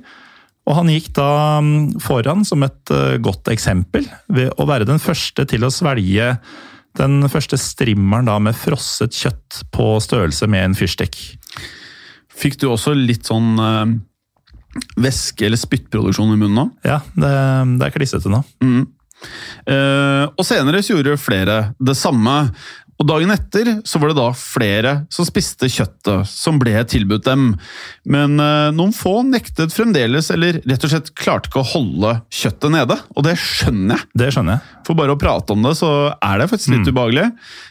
[0.68, 5.00] Og han gikk da mm, foran som et eh, godt eksempel ved å være den
[5.00, 6.34] første til å svelge
[6.98, 11.16] den første strimmeren da med frosset kjøtt på størrelse med en fyrstikk.
[12.38, 13.96] Fikk du også litt sånn øh,
[15.00, 16.66] væske- eller spyttproduksjon i munnen nå?
[16.86, 17.32] Ja, det,
[17.78, 18.42] det er klissete nå.
[18.64, 18.86] Mm.
[19.66, 22.36] Uh, og senere gjorde flere det samme.
[22.98, 27.52] Og Dagen etter så var det da flere som spiste kjøttet som ble tilbudt dem.
[28.10, 32.74] Men eh, noen få nektet fremdeles, eller rett og slett klarte ikke å holde kjøttet
[32.74, 32.98] nede.
[33.14, 34.10] Og det skjønner jeg.
[34.18, 34.82] Det skjønner jeg.
[34.88, 36.90] For bare å prate om det, så er det faktisk litt mm.
[36.90, 37.26] ubehagelig.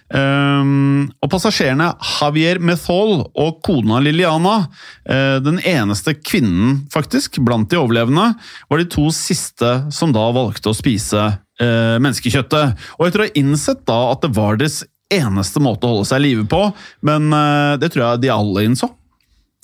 [0.08, 4.62] Um, og passasjerene Javier Methol og kona Liliana,
[5.10, 8.30] uh, den eneste kvinnen faktisk blant de overlevende,
[8.72, 12.78] var de to siste som da valgte å spise uh, menneskekjøttet.
[12.96, 16.22] Og etter å ha innsett da at det var deres eneste måte å holde seg
[16.22, 16.62] i live på,
[17.08, 18.90] men eh, det tror jeg de alle innså.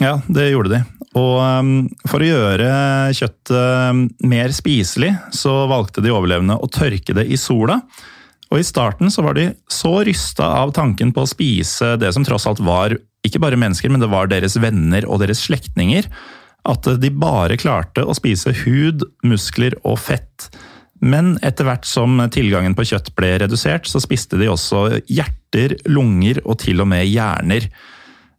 [0.01, 0.81] Ja, det gjorde de.
[1.19, 1.73] Og um,
[2.09, 2.69] for å gjøre
[3.13, 3.53] kjøttet
[3.93, 7.77] um, mer spiselig, så valgte de overlevende å tørke det i sola.
[8.49, 12.25] Og i starten så var de så rysta av tanken på å spise det som
[12.25, 16.09] tross alt var ikke bare mennesker, men det var deres venner og deres slektninger,
[16.69, 20.49] at de bare klarte å spise hud, muskler og fett.
[21.03, 26.39] Men etter hvert som tilgangen på kjøtt ble redusert, så spiste de også hjerter, lunger
[26.45, 27.67] og til og med hjerner.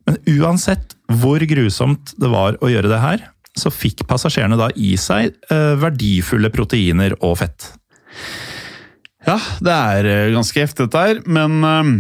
[0.09, 4.95] Men uansett hvor grusomt det var å gjøre det her, så fikk passasjerene da i
[4.99, 7.69] seg eh, verdifulle proteiner og fett.
[9.25, 11.93] Ja, det er eh, ganske heftig dette her, men eh,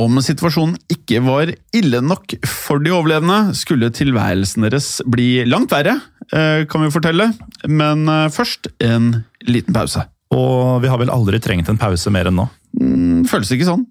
[0.00, 5.98] om situasjonen ikke var ille nok for de overlevende, skulle tilværelsen deres bli langt verre,
[6.30, 7.30] kan vi fortelle.
[7.66, 9.12] Men først en
[9.48, 10.04] liten pause.
[10.34, 12.48] Og vi har vel aldri trengt en pause mer enn nå?
[12.76, 13.86] Mm, føles ikke sånn.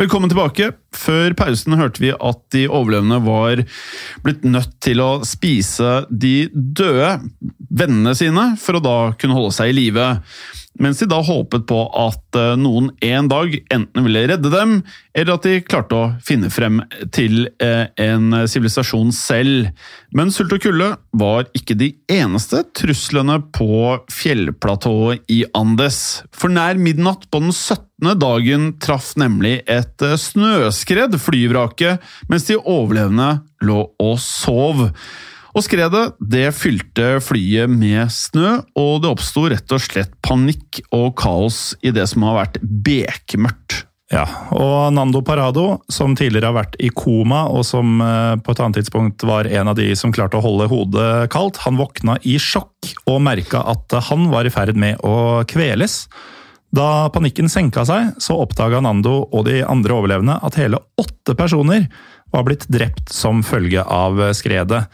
[0.00, 0.70] Velkommen tilbake.
[0.96, 3.60] Før pausen hørte vi at de overlevende var
[4.24, 7.18] blitt nødt til å spise de døde
[7.72, 10.10] vennene sine for å da kunne holde seg i live
[10.80, 14.78] mens de da håpet på at eh, noen en dag enten ville redde dem,
[15.12, 16.80] eller at de klarte å finne frem
[17.12, 19.68] til eh, en sivilisasjon selv.
[20.16, 26.22] Men sult og kulde var ikke de eneste truslene på fjellplatået i Andes.
[26.32, 28.14] For nær midnatt på den 17.
[28.22, 32.00] dagen traff nemlig et eh, snøskred flyvraket,
[32.32, 34.88] mens de overlevende lå og sov.
[35.52, 41.12] Og skredet det fylte flyet med snø, og det oppsto rett og slett panikk og
[41.20, 43.82] kaos i det som har vært bekmørkt.
[44.12, 48.60] Ja, og Nando Parado, som tidligere har vært i koma, og som eh, på et
[48.60, 52.36] annet tidspunkt var en av de som klarte å holde hodet kaldt, han våkna i
[52.40, 56.02] sjokk og merka at han var i ferd med å kveles.
[56.76, 61.88] Da panikken senka seg, så oppdaga Nando og de andre overlevende at hele åtte personer
[62.32, 64.84] var blitt drept som følge av skredet.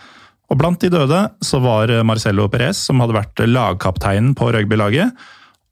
[0.48, 5.12] Og Blant de døde så var Marcello Perez, som hadde vært lagkapteinen på rugbylaget,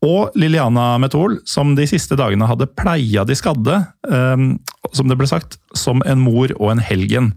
[0.05, 4.51] og Liliana Metol, som de siste dagene hadde pleia de skadde, um,
[4.93, 7.33] som det ble sagt, som en mor og en helgen.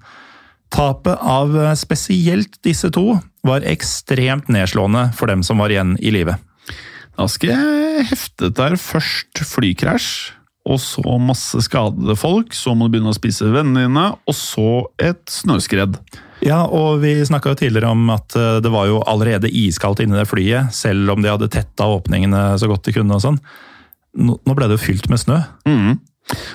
[0.70, 3.16] Tapet av spesielt disse to
[3.48, 6.36] var ekstremt nedslående for dem som var igjen i live.
[7.18, 7.56] ganske
[8.10, 8.78] heftet der.
[8.78, 10.34] Først flykrasj,
[10.70, 12.54] og så masse skadede folk.
[12.54, 15.98] Så må du begynne å spise vennene dine, og så et snøskred.
[16.46, 20.28] Ja, og vi snakka tidligere om at eh, det var jo allerede iskaldt inni det
[20.30, 23.42] flyet, selv om de hadde tetta åpningene så godt de kunne og sånn.
[24.20, 25.42] Nå ble det jo fylt med snø.
[25.68, 26.00] Mm.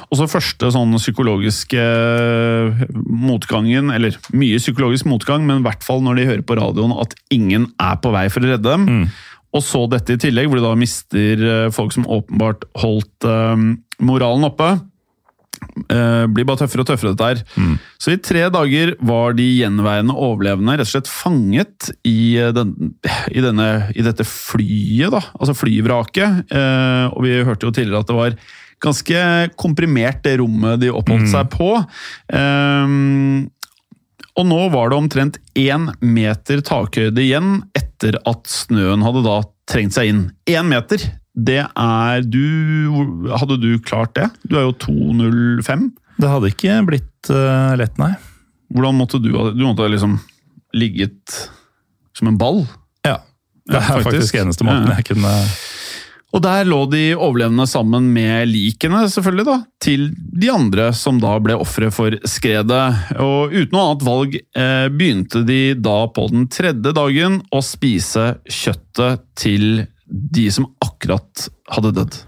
[0.08, 6.02] Og så første sånn psykologiske eh, motgangen, eller mye psykologisk motgang, men i hvert fall
[6.04, 8.88] når de hører på radioen at ingen er på vei for å redde dem.
[8.88, 9.06] Mm.
[9.54, 13.28] Og så dette i tillegg, hvor de da mister eh, folk som åpenbart holdt
[14.04, 14.72] moralen oppe.
[15.90, 17.40] Uh, blir bare tøffere og tøffere, dette her.
[17.58, 17.76] Mm.
[18.00, 22.74] Så i tre dager var de gjenværende overlevende rett og slett fanget i, den,
[23.32, 25.22] i, denne, i dette flyet, da.
[25.38, 26.44] Altså flyvraket.
[26.52, 28.38] Uh, og vi hørte jo tidligere at det var
[28.84, 29.24] ganske
[29.60, 31.32] komprimert, det rommet de oppholdt mm.
[31.32, 31.70] seg på.
[32.34, 33.46] Um,
[34.34, 39.36] og nå var det omtrent én meter takhøyde igjen etter at snøen hadde da
[39.70, 40.24] trengt seg inn.
[40.50, 41.06] Én meter!
[41.34, 44.28] Det er du Hadde du klart det?
[44.46, 45.88] Du er jo 2,05.
[46.22, 48.12] Det hadde ikke blitt uh, lett, nei.
[48.74, 50.18] Hvordan måtte du ha Du måtte liksom
[50.74, 51.38] ligget
[52.14, 52.62] som en ball?
[53.06, 53.18] Ja.
[53.66, 54.10] Det er faktisk.
[54.10, 55.32] faktisk eneste måten jeg kunne
[56.34, 61.36] og der lå de overlevende sammen med likene, selvfølgelig, da, til de andre som da
[61.42, 62.82] ble ofre for skredet.
[63.22, 68.32] Og uten noe annet valg eh, begynte de da på den tredje dagen å spise
[68.50, 70.66] kjøttet til de som
[71.04, 72.20] akkurat hadde dødd.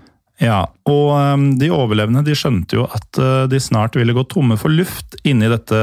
[0.43, 4.59] Ja, og um, de overlevende de skjønte jo at uh, de snart ville gå tomme
[4.61, 5.79] for luft inni dette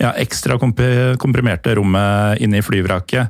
[0.00, 3.28] ja, ekstra komprimerte rommet inne i flyvraket.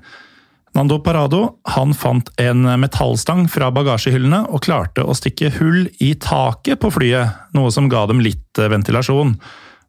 [0.76, 6.82] Nando Parado han fant en metallstang fra bagasjehyllene og klarte å stikke hull i taket
[6.82, 9.32] på flyet, noe som ga dem litt eh, ventilasjon.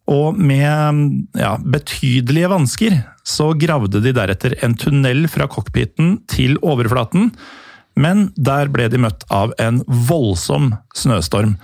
[0.08, 1.02] Og med
[1.36, 7.34] ja, betydelige vansker så gravde de deretter en tunnel fra cockpiten til overflaten,
[7.98, 11.58] men der ble de møtt av en voldsom snøstorm.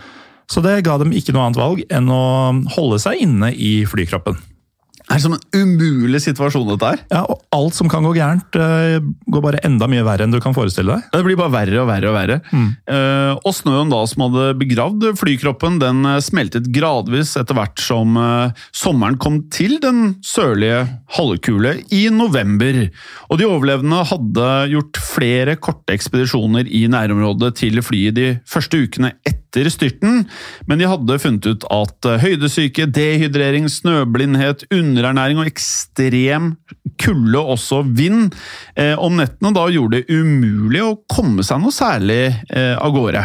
[0.51, 2.23] Så det ga dem ikke noe annet valg enn å
[2.75, 4.37] holde seg inne i flykroppen.
[5.03, 7.01] Det er som en umulig situasjon, dette her.
[7.11, 10.39] Ja, og alt som kan gå gærent, uh, går bare enda mye verre enn du
[10.43, 11.09] kan forestille deg.
[11.11, 12.39] Det blir bare verre og verre og verre.
[12.53, 12.69] Mm.
[12.87, 18.15] Uh, og snøen da som hadde begravd flykroppen, den uh, smeltet gradvis etter hvert som
[18.75, 20.85] sommeren kom til den sørlige
[21.17, 22.85] halvkule i november.
[23.29, 29.15] Og de overlevende hadde gjort flere korte ekspedisjoner i nærområdet til flyet de første ukene
[29.21, 30.23] etter etter styrten,
[30.65, 36.53] men de hadde funnet ut at eh, høydesyke, dehydrering, snøblindhet, underernæring og ekstrem
[37.01, 38.33] kulde, også vind,
[38.75, 43.23] eh, om nettene da gjorde det umulig å komme seg noe særlig eh, av gårde.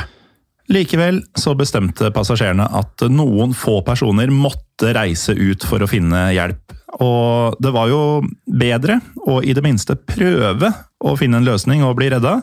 [0.69, 6.75] Likevel så bestemte passasjerene at noen få personer måtte reise ut for å finne hjelp.
[7.05, 8.03] Og det var jo
[8.45, 10.73] bedre å i det minste prøve
[11.05, 12.43] å finne en løsning og bli redda,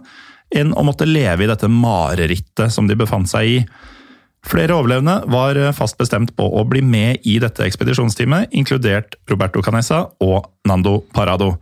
[0.53, 3.59] enn å måtte leve i dette marerittet som de befant seg i.
[4.45, 10.03] Flere overlevende var fast bestemt på å bli med i dette ekspedisjonsteamet, inkludert Roberto Canessa
[10.21, 11.55] og Nando Parado.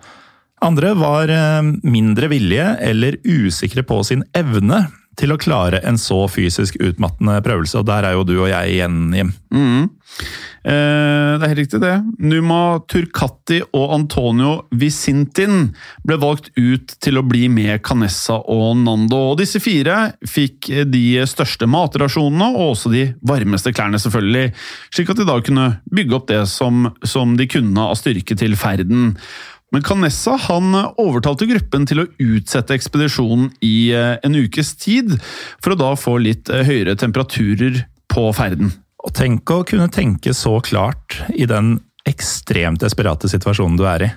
[0.64, 4.86] Andre var eh, mindre villige eller usikre på sin evne
[5.20, 8.78] til å klare en så fysisk utmattende prøvelse, og der er jo du og jeg
[8.78, 9.32] igjen, Jim.
[9.54, 9.92] Mm.
[10.64, 11.96] Eh, det er helt riktig, det.
[12.24, 15.74] Numa Turkatti og Antonio Visintin
[16.08, 19.20] ble valgt ut til å bli med Canessa og Nando.
[19.34, 24.54] Og disse fire fikk de største matrasjonene, og også de varmeste klærne, selvfølgelig.
[24.94, 28.56] Slik at de da kunne bygge opp det som, som de kunne av styrke til
[28.60, 29.18] ferden.
[29.74, 35.16] Men Canessa han overtalte gruppen til å utsette ekspedisjonen i eh, en ukes tid,
[35.64, 37.82] for å da få litt eh, høyere temperaturer
[38.14, 38.70] på ferden.
[39.04, 44.12] Og tenk å kunne tenke så klart i den ekstremt desperate situasjonen du er i.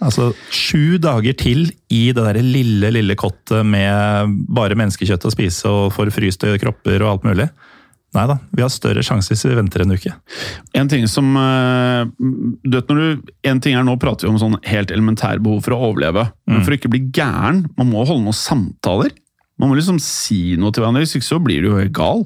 [0.00, 5.68] Altså, Sju dager til i det der lille, lille kottet med bare menneskekjøtt å spise
[5.68, 7.50] og forfryste kropper og alt mulig.
[8.16, 10.10] Nei da, vi har større sjanse hvis vi venter en uke.
[10.74, 14.40] En ting som eh, du vet når du, en ting er Nå prater vi om
[14.40, 16.26] sånn helt elementære behov for å overleve.
[16.42, 16.56] Mm.
[16.56, 19.14] Men for å ikke bli gæren, man må holde noen samtaler.
[19.60, 22.24] Man må liksom si noe til hverandre, hvis ikke så blir du jo helt gal.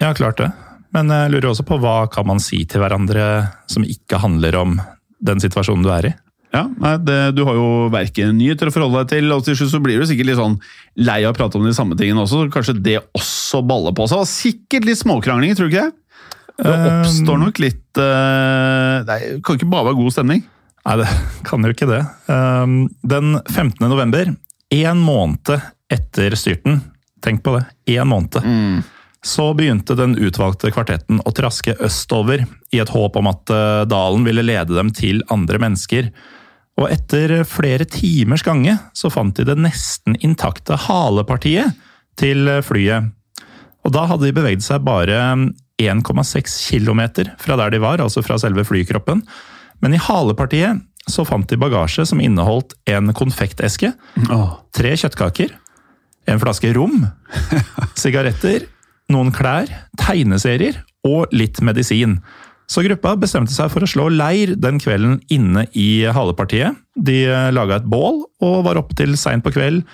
[0.00, 0.52] Ja, klart det.
[0.96, 3.26] Men jeg lurer også på hva kan man si til hverandre
[3.68, 4.78] som ikke handler om
[5.26, 6.14] den situasjonen du er i?
[6.56, 9.74] Ja, nei, det, Du har jo verken nyheter å forholde deg til, og til slutt
[9.74, 10.56] så blir du sikkert litt sånn
[11.04, 12.46] lei av å prate om de samme tingene også.
[12.46, 14.24] så Kanskje det også baller på seg.
[14.30, 16.02] Sikkert litt småkrangling, tror du ikke det?
[16.56, 20.44] Det oppstår nok litt uh, Det kan ikke bare være god stemning?
[20.86, 21.08] Nei, det
[21.48, 22.02] kan jo ikke det.
[22.32, 23.82] Um, den 15.
[23.84, 24.32] november,
[24.72, 25.56] én måned
[25.92, 26.80] etter styrten,
[27.22, 27.66] tenk på det,
[27.98, 28.84] én måned, mm
[29.26, 34.26] så begynte den utvalgte kvartetten å traske østover i et håp om at eh, dalen
[34.26, 36.12] ville lede dem til andre mennesker.
[36.76, 41.76] Og etter flere timers gange så fant de det nesten intakte halepartiet
[42.20, 43.12] til flyet.
[43.86, 45.20] Og da hadde de beveget seg bare
[45.80, 47.02] 1,6 km
[47.40, 49.22] fra der de var, altså fra selve flykroppen.
[49.80, 53.92] Men i halepartiet så fant de bagasje som inneholdt en konfekteske,
[54.74, 55.52] tre kjøttkaker,
[56.26, 57.04] en flaske rom,
[58.02, 58.66] sigaretter,
[59.14, 59.70] noen klær,
[60.00, 62.18] tegneserier og litt medisin.
[62.66, 66.74] Så gruppa bestemte seg for å slå leir den kvelden inne i halepartiet.
[66.96, 67.22] De
[67.54, 69.84] laga et bål og var oppe til seint på kveld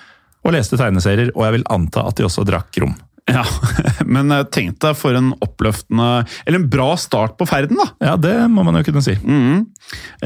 [0.43, 2.95] og leste tegneserier, og jeg vil anta at de også drakk rom.
[3.31, 3.45] Ja,
[4.15, 7.85] Men tenk deg for en oppløftende Eller en bra start på ferden, da!
[8.03, 9.15] Ja, det må man jo kunne si.
[9.15, 9.63] Mm.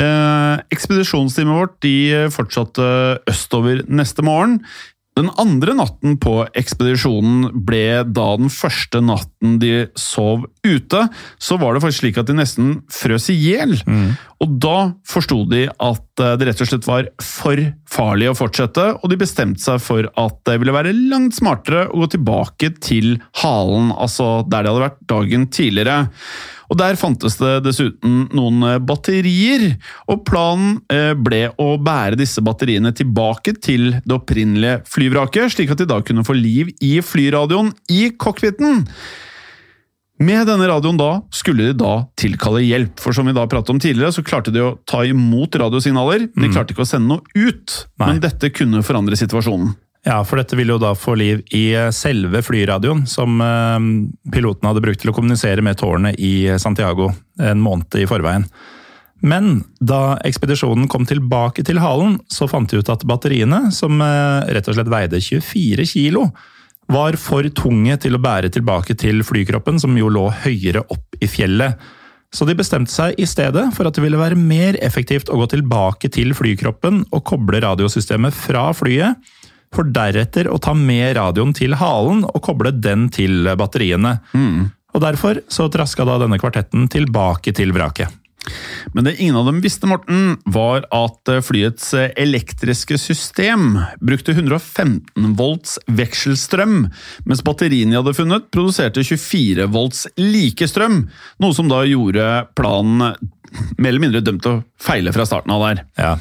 [0.01, 2.87] Eh, ekspedisjonsteamet vårt de fortsatte
[3.29, 4.63] østover neste morgen.
[5.17, 11.03] Den andre natten på ekspedisjonen ble da den første natten de sov ute.
[11.41, 13.73] Så var det faktisk slik at de nesten frøs i hjel.
[13.87, 14.11] Mm.
[14.43, 14.75] Og da
[15.09, 19.17] forsto de at eh, det rett og slett var for farlig å fortsette, og de
[19.19, 24.43] bestemte seg for at det ville være langt smartere å gå tilbake til halen, altså
[24.45, 25.97] der de hadde vært dagen tidligere.
[26.67, 29.69] Og Der fantes det dessuten noen eh, batterier,
[30.11, 35.81] og planen eh, ble å bære disse batteriene tilbake til det opprinnelige flyvraket, slik at
[35.83, 38.83] de da kunne få liv i flyradioen i cockpiten.
[40.17, 43.81] Med denne radioen da skulle de da tilkalle hjelp, for som vi da pratet om
[43.81, 46.53] tidligere, så klarte de å ta imot radiosignaler, de mm.
[46.55, 49.75] klarte ikke å sende noe ut, men dette kunne forandre situasjonen.
[50.07, 53.87] Ja, for dette ville jo da få liv i eh, selve flyradioen som eh,
[54.31, 57.11] piloten hadde brukt til å kommunisere med tårnet i Santiago
[57.43, 58.47] en måned i forveien.
[59.25, 64.47] Men da ekspedisjonen kom tilbake til halen, så fant de ut at batteriene, som eh,
[64.55, 66.29] rett og slett veide 24 kilo,
[66.87, 71.27] var for tunge til å bære tilbake til flykroppen, som jo lå høyere opp i
[71.27, 71.75] fjellet.
[72.31, 75.49] Så de bestemte seg i stedet for at det ville være mer effektivt å gå
[75.51, 79.35] tilbake til flykroppen og koble radiosystemet fra flyet
[79.75, 84.17] for deretter å ta med radioen til halen og koble den til batteriene.
[84.33, 84.69] Mm.
[84.95, 88.13] Og Derfor så traska da denne kvartetten tilbake til vraket.
[88.95, 95.77] Men det ingen av dem visste, Morten, var at flyets elektriske system brukte 115 volts
[95.91, 96.87] vekselstrøm,
[97.27, 101.07] mens batteriene de hadde funnet, produserte 24 volts like strøm.
[101.43, 103.17] noe som da gjorde planen
[103.77, 105.85] mer eller mindre dømt til å feile fra starten av der.
[105.99, 106.15] Ja.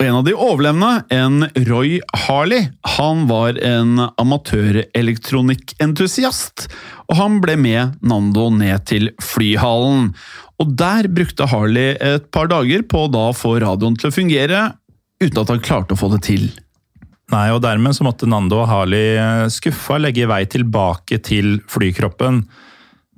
[0.00, 6.72] Og en av de overlevende, en Roy Harley, han var en amatørelektronikkentusiast,
[7.04, 10.16] og han ble med Nando ned til flyhallen.
[10.56, 14.72] Og der brukte Harley et par dager på å da få radioen til å fungere,
[15.20, 16.48] uten at han klarte å få det til.
[17.30, 19.20] Nei, og dermed så måtte Nando og Harley
[19.52, 22.48] skuffa legge vei tilbake til flykroppen.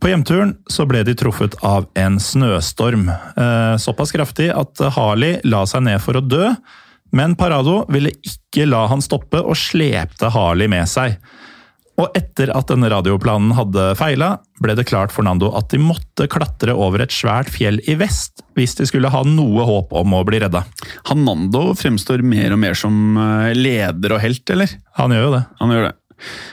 [0.02, 3.04] På hjemturen så ble de truffet av en snøstorm.
[3.08, 6.48] Eh, såpass kraftig at Harley la seg ned for å dø,
[7.14, 11.14] men Parado ville ikke la han stoppe og slepte Harley med seg.
[12.02, 14.32] Og etter at denne radioplanen hadde feila,
[14.64, 18.42] ble det klart for Nando at de måtte klatre over et svært fjell i vest
[18.56, 20.64] hvis de skulle ha noe håp om å bli redda.
[21.12, 24.72] Han Nando fremstår mer og mer som eh, leder og helt, eller?
[24.98, 25.44] Han gjør jo det.
[25.62, 25.96] Han gjør det.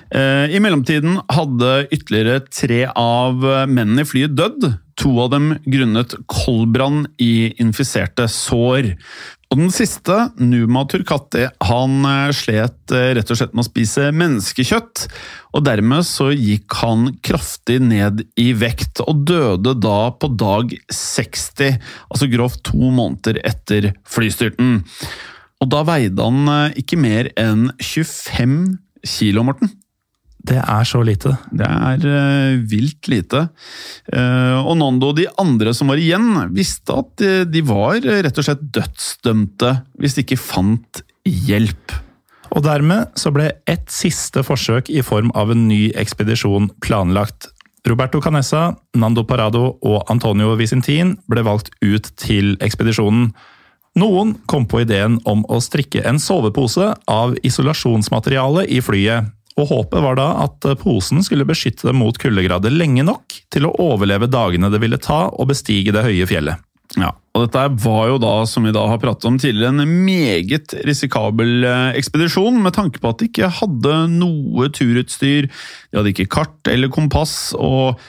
[0.09, 4.71] Eh, I mellomtiden hadde ytterligere tre av mennene i flyet dødd.
[4.99, 8.93] To av dem grunnet koldbrann i infiserte sår.
[9.49, 14.09] Og den siste, Numa Turkati, han eh, slet eh, rett og slett med å spise
[14.13, 15.07] menneskekjøtt.
[15.57, 21.79] Og dermed så gikk han kraftig ned i vekt, og døde da på dag 60,
[22.13, 24.83] altså grovt to måneder etter flystyrten.
[25.59, 28.77] Og da veide han ikke mer enn 25
[29.09, 29.71] kilo, Morten.
[30.49, 31.33] Det er så lite.
[31.51, 33.43] Det er uh, vilt lite.
[34.07, 38.39] Uh, og Nando og de andre som var igjen, visste at de, de var rett
[38.39, 41.97] og slett dødsdømte hvis de ikke fant hjelp.
[42.55, 47.51] Og dermed så ble et siste forsøk i form av en ny ekspedisjon planlagt.
[47.87, 53.31] Roberto Canessa, Nando Parado og Antonio Vicentin ble valgt ut til ekspedisjonen.
[53.97, 60.03] Noen kom på ideen om å strikke en sovepose av isolasjonsmateriale i flyet, og håpet
[60.05, 64.69] var da at posen skulle beskytte dem mot kuldegrader lenge nok til å overleve dagene
[64.71, 66.61] det ville ta å bestige det høye fjellet.
[66.97, 70.73] Ja, og Dette var jo da, som vi da har pratet om tidligere, en meget
[70.87, 76.31] risikabel eh, ekspedisjon, med tanke på at de ikke hadde noe turutstyr, de hadde ikke
[76.39, 78.01] kart eller kompass, og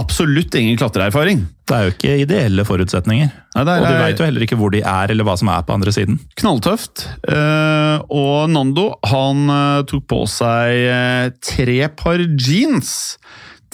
[0.00, 1.44] absolutt ingen klatreerfaring.
[1.64, 3.30] Det er jo ikke ideelle forutsetninger.
[3.54, 5.64] Nei, er, og du veit jo heller ikke hvor de er, eller hva som er
[5.66, 6.18] på andre siden.
[6.40, 7.06] Knalltøft.
[7.30, 12.94] Eh, og Nando han eh, tok på seg eh, tre par jeans.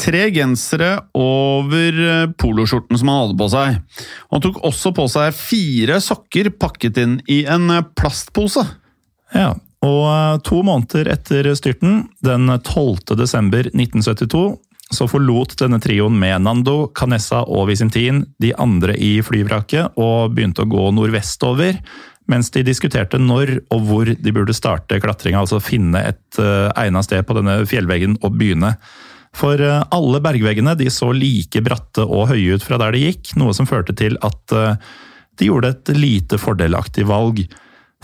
[0.01, 3.81] Tre gensere over poloskjorten som han hadde på seg.
[4.33, 8.65] Han tok også på seg fire sokker pakket inn i en plastpose.
[9.37, 9.51] Ja,
[9.85, 13.13] Og to måneder etter styrten, den 12.
[13.21, 14.47] desember 1972,
[14.91, 20.65] så forlot denne trioen med Nando, Canessa og Visintin de andre i flyvraket og begynte
[20.65, 21.79] å gå nordvestover,
[22.31, 27.07] mens de diskuterte når og hvor de burde starte klatringa, altså finne et uh, egnet
[27.07, 28.75] sted på denne fjellveggen og begynne.
[29.37, 33.35] For uh, alle bergveggene de så like bratte og høye ut fra der de gikk,
[33.39, 34.75] noe som førte til at uh,
[35.39, 37.45] de gjorde et lite fordelaktig valg.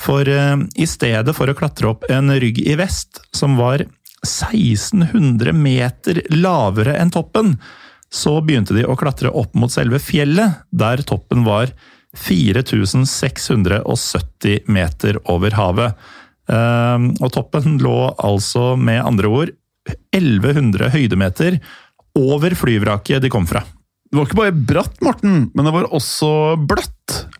[0.00, 3.86] For i stedet for å klatre opp en rygg i vest, som var
[4.24, 7.56] 1600 meter lavere enn toppen,
[8.12, 11.66] så begynte de å klatre opp mot selve fjellet, der toppen var
[12.16, 15.94] 4670 meter over havet.
[16.48, 19.50] Ehm, og toppen lå altså med andre ord
[20.14, 21.60] 1100 høydemeter
[22.16, 23.62] over flyvraket de kom fra.
[24.06, 26.28] Det var ikke bare bratt, Morten, men det var også
[26.68, 26.92] bløtt.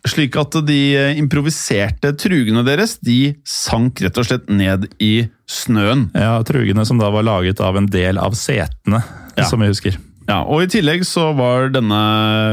[0.07, 0.79] Slik at de
[1.19, 6.09] improviserte trugene deres de sank rett og slett ned i snøen.
[6.15, 9.01] Ja, Trugene som da var laget av en del av setene,
[9.37, 9.47] ja.
[9.47, 9.95] som vi husker.
[10.27, 11.97] Ja, og I tillegg så var denne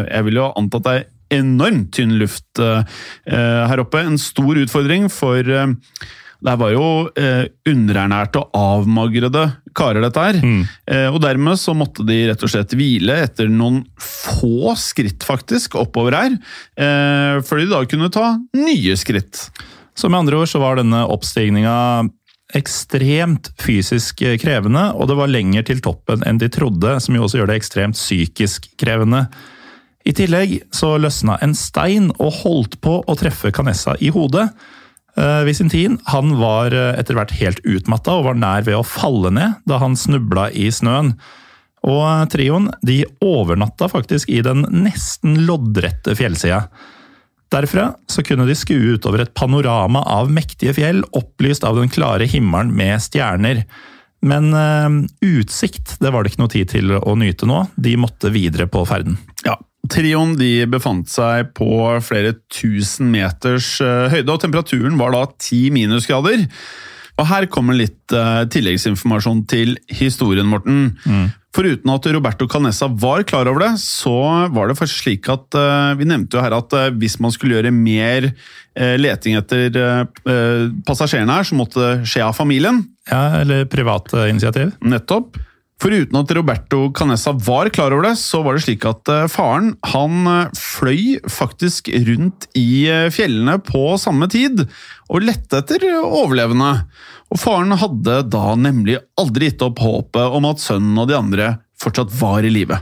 [0.07, 2.85] Jeg vil jo anta at det er enormt tynn luft eh,
[3.27, 4.05] her oppe.
[4.05, 5.73] En stor utfordring, for eh,
[6.45, 6.87] det var jo
[7.17, 10.41] eh, underernærte og avmagrede karer, dette her.
[10.45, 10.65] Mm.
[10.93, 15.79] Eh, og dermed så måtte de rett og slett hvile etter noen få skritt, faktisk,
[15.81, 16.37] oppover her.
[16.77, 19.47] Eh, før de da kunne ta nye skritt.
[19.97, 21.79] Så med andre ord så var denne oppstigninga
[22.55, 27.41] ekstremt fysisk krevende, og det var lenger til toppen enn de trodde, som jo også
[27.41, 29.25] gjør det ekstremt psykisk krevende.
[30.05, 34.51] I tillegg så løsna en stein og holdt på å treffe Canessa i hodet.
[35.17, 39.31] Eh, Visintin han var eh, etter hvert helt utmatta og var nær ved å falle
[39.35, 41.15] ned da han snubla i snøen.
[41.87, 46.65] Og eh, trioen de overnatta faktisk i den nesten loddrette fjellsida.
[47.55, 52.27] Derfra så kunne de skue utover et panorama av mektige fjell, opplyst av den klare
[52.27, 53.63] himmelen med stjerner.
[54.25, 54.89] Men uh,
[55.23, 58.83] utsikt det var det ikke noe tid til å nyte nå, de måtte videre på
[58.89, 59.19] ferden.
[59.45, 59.59] Ja,
[59.93, 61.69] Trioen de befant seg på
[62.05, 66.47] flere tusen meters uh, høyde, og temperaturen var da ti minusgrader.
[67.21, 70.95] Og Her kommer litt uh, tilleggsinformasjon til historien, Morten.
[71.05, 71.29] Mm.
[71.55, 74.17] Foruten at Roberto Canessa var klar over det, så
[74.55, 77.75] var det faktisk slik at uh, Vi nevnte jo her at hvis man skulle gjøre
[77.75, 78.33] mer
[78.75, 79.71] leting etter
[80.83, 82.81] passasjerene her, så måtte det skje av familien.
[83.07, 84.73] Ja, Eller private initiativ.
[84.83, 85.39] Nettopp.
[85.83, 89.75] Foruten at Roberto Canessa var klar over det, så var det slik at eh, faren
[89.91, 94.65] han eh, fløy faktisk rundt i eh, fjellene på samme tid
[95.11, 96.71] og lette etter overlevende.
[97.35, 101.53] Og faren hadde da nemlig aldri gitt opp håpet om at sønnen og de andre
[101.81, 102.79] fortsatt var i live.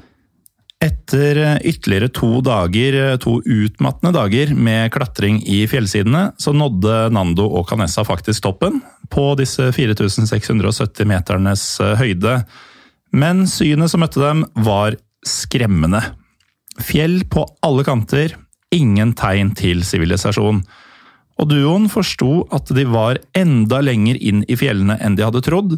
[0.82, 7.68] Etter ytterligere to dager, to utmattende dager med klatring i fjellsidene, så nådde Nando og
[7.70, 8.80] Canessa faktisk toppen,
[9.10, 11.64] på disse 4670 meternes
[12.00, 12.42] høyde.
[13.12, 14.96] Men synet som møtte dem, var
[15.28, 16.00] skremmende.
[16.80, 18.36] Fjell på alle kanter,
[18.72, 20.62] ingen tegn til sivilisasjon.
[21.40, 25.76] Og duoen forsto at de var enda lenger inn i fjellene enn de hadde trodd,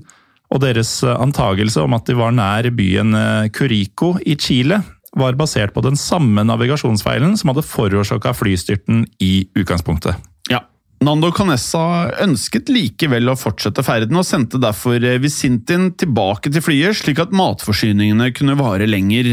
[0.55, 3.17] og deres antagelse om at de var nær byen
[3.55, 4.83] Curico i Chile,
[5.15, 10.19] var basert på den samme navigasjonsfeilen som hadde forårsaka flystyrten i utgangspunktet.
[11.05, 11.81] Nando Canessa
[12.25, 17.35] ønsket likevel å fortsette ferden, og sendte derfor eh, Visintin tilbake til flyet, slik at
[17.37, 19.31] matforsyningene kunne vare lenger.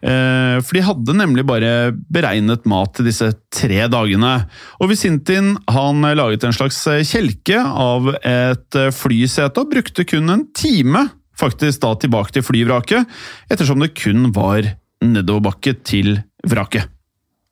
[0.00, 4.34] Eh, for de hadde nemlig bare beregnet mat til disse tre dagene.
[4.80, 11.08] Og Visintin han laget en slags kjelke av et flysete, og brukte kun en time
[11.40, 13.20] faktisk da tilbake til flyvraket,
[13.52, 16.18] ettersom det kun var nedoverbakke til
[16.48, 16.88] vraket.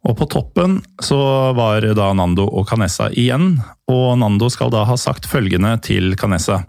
[0.07, 1.19] Og på toppen så
[1.59, 3.57] var da Nando og Canessa igjen,
[3.91, 6.63] og Nando skal da ha sagt følgende til Canessa.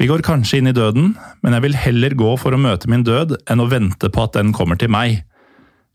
[0.00, 1.12] Vi går kanskje inn i døden,
[1.44, 4.34] men jeg vil heller gå for å møte min død enn å vente på at
[4.38, 5.20] den kommer til meg.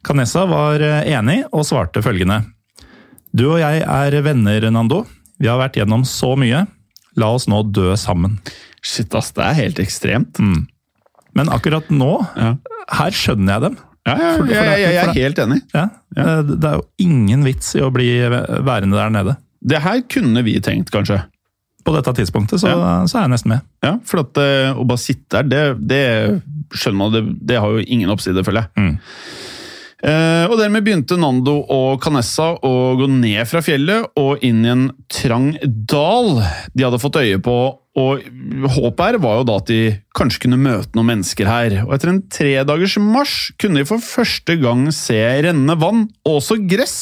[0.05, 2.43] Canessa var eh, enig og svarte følgende.
[3.35, 5.03] Du og jeg er venner, Nando.
[5.41, 6.63] Vi har vært gjennom så mye.
[7.17, 8.37] La oss nå dø sammen.
[8.85, 9.33] Shit, ass.
[9.35, 10.39] Det er helt ekstremt.
[10.39, 10.67] Mm.
[11.37, 12.53] Men akkurat nå, ja.
[13.01, 13.77] her skjønner jeg dem.
[14.07, 15.57] Ja, ja, for, for jeg, ja jeg, er helt enig.
[15.75, 15.87] Ja,
[16.47, 19.35] det, er jo ingen vits i å bli værende der nede.
[19.67, 21.19] Det her kunne vi tenkt, kanskje.
[21.87, 22.71] På dette tidspunktet så,
[23.07, 23.67] så er jeg nesten med.
[23.83, 27.75] Ja, for at, uh, å bare sitte der, det, det skjønner man, det, det, har
[27.75, 28.71] jo ingen oppside, føler jeg.
[28.75, 29.45] Mm.
[29.97, 34.69] Eh, og dermed begynte Nando og Canessa å gå ned fra fjellet og inn i
[34.69, 36.37] en trang dal
[36.77, 37.57] de hadde fått øye på.
[37.97, 38.21] Og
[38.75, 39.79] håpet her var jo da at de
[40.17, 41.79] kanskje kunne møte noen mennesker her.
[41.87, 46.59] Og etter en tredagers marsj kunne de for første gang se rennende vann, og også
[46.69, 46.99] gress.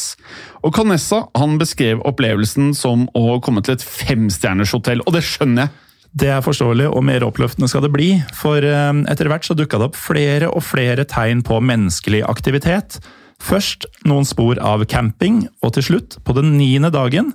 [0.64, 5.68] Og Canessa han beskrev opplevelsen som å komme til et femstjerners hotell, og det skjønner
[5.68, 5.82] jeg.
[6.16, 8.10] Det er forståelig, og mer oppløftende skal det bli.
[8.38, 13.02] For eh, etter hvert så dukka det opp flere og flere tegn på menneskelig aktivitet.
[13.44, 17.34] Først noen spor av camping, og til slutt, på den niende dagen,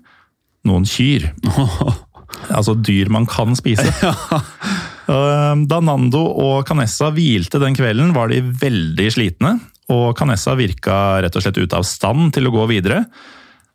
[0.65, 1.29] noen kyr.
[2.57, 3.91] altså dyr man kan spise.
[5.11, 9.57] Eh, da Nando og Canessa hvilte den kvelden, var de veldig slitne.
[9.91, 13.01] Og Canessa virka rett og slett ute av stand til å gå videre.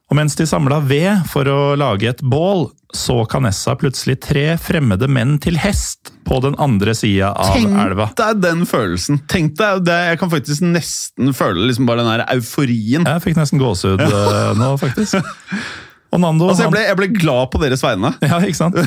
[0.06, 5.08] Og mens de samla ved for å lage et bål, så Canessa plutselig tre fremmede
[5.10, 8.08] menn til hest på den andre sida av Tenk elva.
[8.12, 9.20] Tenk deg den følelsen!
[9.32, 13.01] Tenk deg, det, Jeg kan faktisk nesten føle liksom bare den der euforien.
[13.01, 14.53] Jeg fikk nesten gåsehud ja.
[14.58, 15.18] nå, faktisk.
[16.14, 18.14] Og Nando altså, jeg ble, jeg ble glad på deres vegne.
[18.30, 18.78] Ja, ikke sant?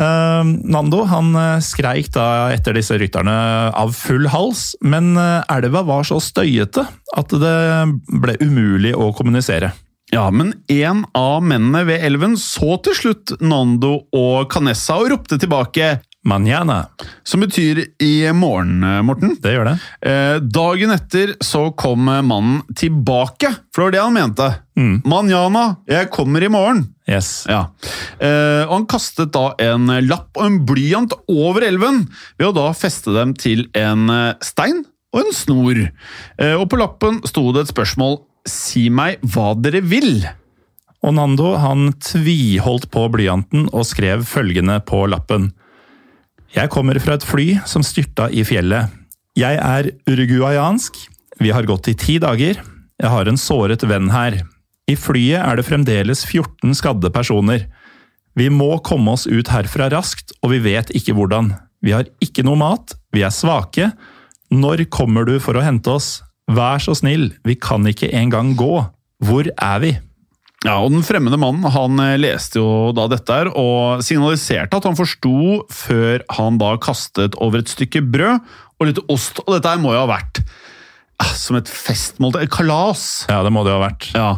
[0.00, 1.34] Uh, Nando han
[1.66, 3.34] skreik da etter disse rytterne
[3.76, 6.86] av full hals, men elva var så støyete
[7.18, 7.60] at det
[8.22, 9.74] ble umulig å kommunisere.
[10.10, 15.38] Ja, men en av mennene ved elven så til slutt Nando og Canessa og ropte
[15.38, 16.82] tilbake Manjana.
[17.24, 19.36] Som betyr i morgen, Morten.
[19.40, 19.76] Det gjør det.
[20.04, 24.48] Eh, dagen etter så kom mannen tilbake, for det var det han mente.
[24.76, 24.94] Mm.
[25.08, 26.84] Manjana, jeg kommer i morgen.
[27.08, 27.46] Yes.
[27.48, 27.70] Ja.
[28.18, 32.04] Eh, og han kastet da en lapp og en blyant over elven,
[32.36, 34.10] ved å da feste dem til en
[34.44, 34.84] stein
[35.14, 35.86] og en snor.
[36.38, 40.24] Eh, og på lappen sto det et spørsmål Si meg hva dere vil.
[41.00, 45.50] Og Nando han tviholdt på blyanten og skrev følgende på lappen.
[46.54, 48.90] Jeg kommer fra et fly som styrta i fjellet.
[49.38, 50.96] Jeg er uruguayansk.
[51.40, 52.58] Vi har gått i ti dager.
[53.00, 54.42] Jeg har en såret venn her.
[54.90, 57.68] I flyet er det fremdeles 14 skadde personer.
[58.36, 61.52] Vi må komme oss ut herfra raskt, og vi vet ikke hvordan.
[61.80, 63.92] Vi har ikke noe mat, vi er svake.
[64.50, 66.20] Når kommer du for å hente oss?
[66.50, 68.74] Vær så snill, vi kan ikke engang gå.
[69.22, 69.90] Hvor er vi?
[70.64, 74.98] Ja, og Den fremmede mannen han leste jo da dette her, og signaliserte at han
[74.98, 78.42] forsto før han da kastet over et stykke brød
[78.80, 79.40] og litt ost.
[79.46, 80.42] Og dette her må jo ha vært
[81.36, 82.48] som et festmåltid.
[82.52, 83.26] Kalas!
[83.30, 84.08] Ja, det må det ha vært.
[84.16, 84.30] Ja.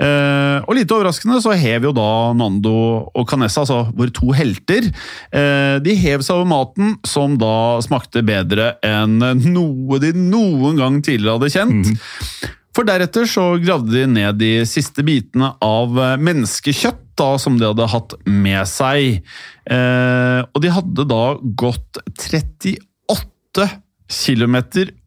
[0.00, 2.74] Eh, og lite overraskende så hev jo da Nando
[3.10, 4.88] og Canessa, altså våre to helter,
[5.34, 9.18] eh, de hev seg over maten, som da smakte bedre enn
[9.52, 11.92] noe de noen gang tidligere hadde kjent.
[11.92, 12.50] Mm.
[12.72, 17.90] For deretter så gravde de ned de siste bitene av menneskekjøtt da, som de hadde
[17.92, 19.20] hatt med seg.
[19.68, 21.22] Eh, og de hadde da
[21.60, 23.68] gått 38
[24.12, 24.56] km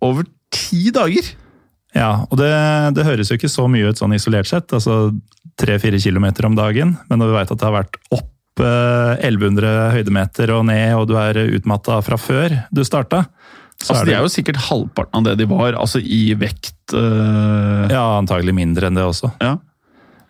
[0.06, 1.34] over ti dager!
[1.96, 2.52] Ja, og det,
[2.98, 5.14] det, høres jo ikke så mye ut sånn isolert sett, altså
[5.60, 9.94] tre-fire kilometer om dagen, men når vi veit at det har vært opp eh, 1100
[9.96, 13.28] høydemeter og ned, og du er utmatta fra før du starta
[13.76, 14.08] Altså, er det...
[14.08, 17.88] De er jo sikkert halvparten av det de var, altså i vekt Eh...
[17.90, 19.32] Ja, antagelig mindre enn det også.
[19.42, 19.58] Ja.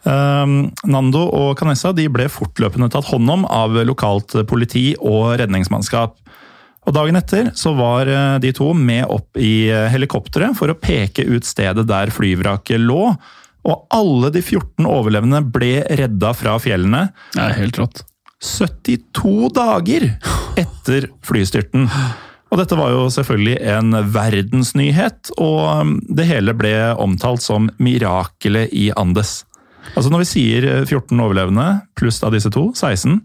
[0.06, 6.16] Um, Nando og Canessa de ble fortløpende tatt hånd om av lokalt politi og redningsmannskap.
[6.86, 10.78] Og Dagen etter så var eh, de to med opp i eh, helikopteret for å
[10.78, 13.16] peke ut stedet der flyvraket lå.
[13.66, 17.08] Og alle de 14 overlevende ble redda fra fjellene.
[17.34, 18.04] Det er helt rått.
[18.46, 20.06] 72 dager
[20.60, 21.88] etter flystyrten.
[22.54, 28.70] Og dette var jo selvfølgelig en verdensnyhet, og um, det hele ble omtalt som mirakelet
[28.76, 29.40] i Andes.
[29.96, 31.66] Altså Når vi sier 14 overlevende
[31.98, 33.18] pluss av disse to, 16,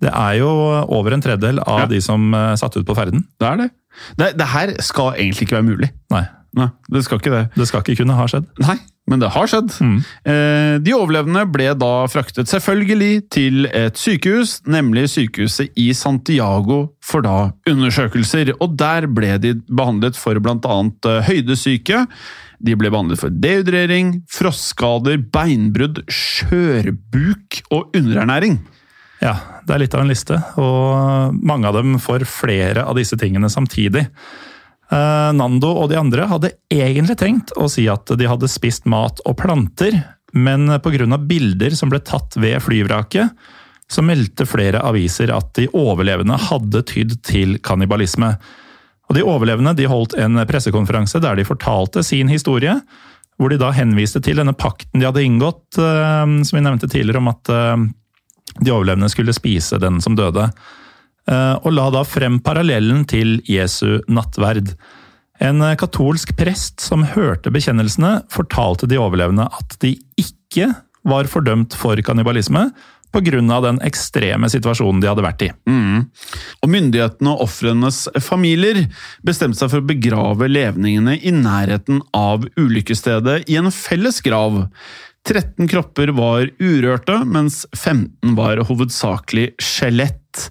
[0.00, 0.50] det er jo
[0.88, 1.88] over en tredjedel av ja.
[1.90, 3.26] de som uh, satte ut på ferden.
[3.40, 3.70] Det er det.
[4.16, 4.30] det.
[4.40, 4.52] det.
[4.54, 5.90] her skal egentlig ikke være mulig.
[6.14, 6.26] Nei.
[6.56, 7.44] Nei, Det skal ikke det.
[7.54, 8.48] Det skal ikke kunne ha skjedd.
[8.64, 8.74] Nei,
[9.10, 9.70] men det har skjedd.
[9.86, 9.98] Mm.
[10.32, 17.22] Eh, de overlevende ble da fraktet selvfølgelig til et sykehus, nemlig sykehuset i Santiago, for
[17.26, 18.50] da undersøkelser.
[18.58, 20.58] Og der ble de behandlet for bl.a.
[20.58, 22.02] Uh, høydesyke.
[22.60, 28.58] De ble behandlet for dehydrering, frostskader, beinbrudd, skjørbuk og underernæring.
[29.20, 29.34] Ja,
[29.68, 33.50] det er litt av en liste, og mange av dem får flere av disse tingene
[33.52, 34.06] samtidig.
[34.90, 39.20] Eh, Nando og de andre hadde egentlig tenkt å si at de hadde spist mat
[39.28, 40.00] og planter,
[40.32, 41.18] men pga.
[41.18, 43.30] bilder som ble tatt ved flyvraket,
[43.90, 48.36] så meldte flere aviser at de overlevende hadde tydd til kannibalisme.
[49.10, 52.76] Og De overlevende de holdt en pressekonferanse der de fortalte sin historie,
[53.36, 57.20] hvor de da henviste til denne pakten de hadde inngått, eh, som vi nevnte tidligere,
[57.20, 57.88] om at eh,
[58.58, 60.48] de overlevende skulle spise den som døde.
[61.30, 64.74] Eh, og la da frem parallellen til Jesu nattverd.
[65.40, 70.68] En katolsk prest som hørte bekjennelsene, fortalte de overlevende at de ikke
[71.08, 72.66] var fordømt for kannibalisme
[73.10, 73.60] pga.
[73.60, 75.50] den ekstreme situasjonen de hadde vært i.
[75.68, 76.06] Mm.
[76.62, 78.86] Og Myndighetene og ofrenes familier
[79.26, 84.66] bestemte seg for å begrave levningene i nærheten av ulykkesstedet i en felles grav.
[85.28, 90.50] 13 kropper var urørte, mens 15 var hovedsakelig skjelett.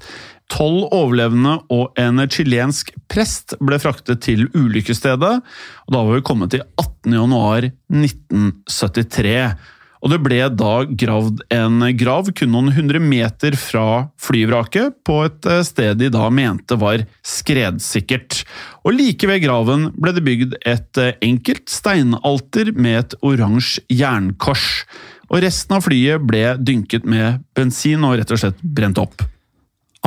[0.50, 5.42] Tolv overlevende og en chilensk prest ble fraktet til ulykkesstedet.
[5.86, 9.56] og Da var vi kommet til 18.1.1973.
[10.00, 15.50] Og det ble da gravd en grav kun noen hundre meter fra flyvraket, på et
[15.50, 18.44] eh, sted de da mente var skredsikkert.
[18.88, 24.86] Og like ved graven ble det bygd et eh, enkelt steinalter med et oransje jernkors.
[25.30, 29.26] Og resten av flyet ble dynket med bensin og rett og slett brent opp.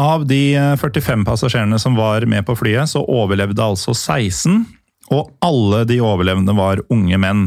[0.01, 4.65] Av de 45 eh, passasjerene som var med på flyet, så overlevde altså 16.
[5.13, 7.45] Og alle de overlevende var unge menn.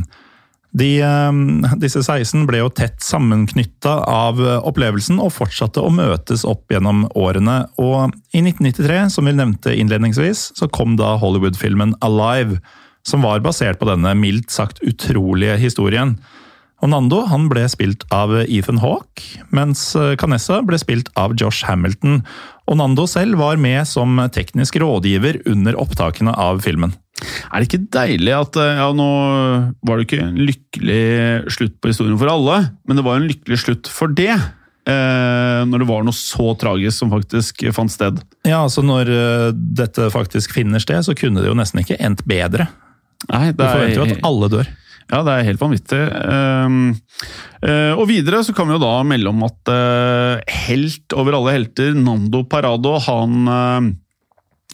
[0.76, 1.32] De, eh,
[1.80, 7.06] disse 16 ble jo tett sammenknytta av eh, opplevelsen og fortsatte å møtes opp gjennom
[7.16, 7.62] årene.
[7.80, 12.60] Og i 1993, som vi nevnte innledningsvis, så kom da Hollywood-filmen Alive,
[13.08, 16.18] som var basert på denne mildt sagt utrolige historien.
[16.84, 22.20] Og Nando han ble spilt av Ethan Hawke, mens Canessa ble spilt av Josh Hamilton.
[22.68, 26.98] Og Nando selv var med som teknisk rådgiver under opptakene av filmen.
[27.24, 29.10] Er det ikke deilig at ja, nå
[29.88, 33.60] var det ikke en lykkelig slutt på historien for alle, men det var en lykkelig
[33.62, 34.36] slutt for det?
[34.86, 38.20] Eh, når det var noe så tragisk som faktisk fant sted.
[38.46, 42.22] Ja, altså Når uh, dette faktisk finner sted, så kunne det jo nesten ikke endt
[42.30, 42.68] bedre.
[43.32, 43.58] Nei, det er...
[43.58, 44.70] Du forventer jo at alle dør.
[45.06, 46.04] Ja, det er helt vanvittig.
[46.06, 49.74] Uh, og videre så kan vi jo da melde om at
[50.68, 53.96] helt over alle helter, Nando Parado, han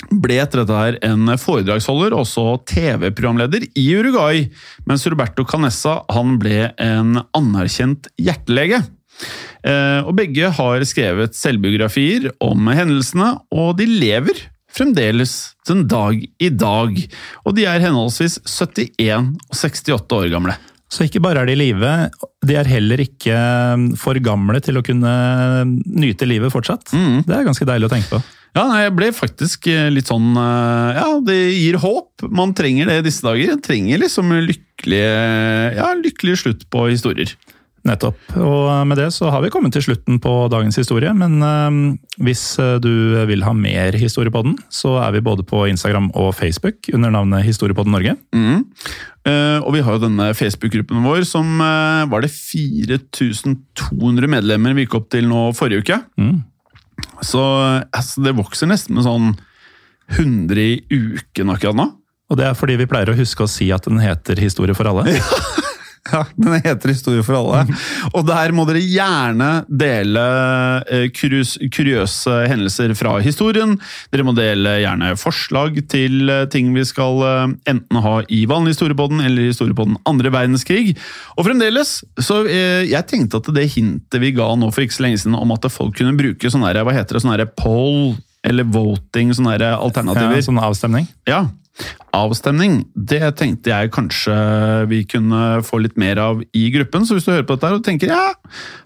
[0.09, 4.45] ble etter dette her en foredragsholder, også TV-programleder, i Uruguay,
[4.89, 8.81] mens Roberto Canessa han ble en anerkjent hjertelege.
[9.61, 14.39] Og begge har skrevet selvbiografier om hendelsene, og de lever
[14.71, 15.35] fremdeles
[15.67, 16.97] den dag i dag.
[17.45, 20.57] Og de er henholdsvis 71 og 68 år gamle.
[20.91, 21.89] Så ikke bare er de i live,
[22.43, 23.35] de er heller ikke
[23.99, 25.13] for gamle til å kunne
[25.87, 26.91] nyte livet fortsatt.
[26.91, 27.21] Mm.
[27.27, 28.19] Det er ganske deilig å tenke på.
[28.51, 32.25] Ja, jeg ble faktisk eh, litt sånn eh, Ja, det gir håp.
[32.27, 33.55] Man trenger det i disse dager.
[33.55, 35.15] Man trenger liksom lykkelige,
[35.77, 37.31] ja, lykkelig slutt på historier.
[37.87, 38.19] Nettopp.
[38.37, 41.09] Og med det så har vi kommet til slutten på dagens historie.
[41.17, 42.43] Men hvis
[42.83, 42.91] du
[43.25, 47.09] vil ha mer historie på den, så er vi både på Instagram og Facebook under
[47.09, 48.13] navnet Historiepodden Norge.
[48.37, 48.67] Mm.
[49.65, 55.09] Og vi har jo denne Facebook-gruppen vår som var det 4200 medlemmer vi gikk opp
[55.17, 55.97] til nå forrige uke.
[56.21, 56.37] Mm.
[57.21, 57.41] Så
[57.93, 59.33] altså, det vokser nesten med sånn
[60.17, 61.87] 100 i uken akkurat nå.
[62.31, 64.87] Og det er fordi vi pleier å huske å si at den heter Historie for
[64.87, 65.11] alle.
[65.11, 65.41] Ja,
[66.35, 67.75] den heter Historie for alle.
[68.15, 70.23] Og der må dere gjerne dele
[70.89, 73.77] eh, kuriøse hendelser fra historien.
[74.13, 78.75] Dere må dele gjerne forslag til eh, ting vi skal eh, enten ha i vanlig
[78.75, 80.95] historiepodden eller historiepodden andre verdenskrig.
[81.37, 85.21] Og fremdeles, så jeg tenkte at det hintet vi ga nå for ikke så lenge
[85.21, 88.13] siden om at folk kunne bruke sånn hva heter det, sånn poll
[88.47, 90.39] eller voting, sånne alternativer.
[90.39, 91.05] Ja, sånn avstemning?
[91.29, 91.43] Ja,
[92.15, 94.35] avstemning, det tenkte jeg kanskje
[94.91, 97.05] vi kunne få litt mer av i gruppen.
[97.07, 98.33] Så hvis du hører på dette og tenker ja,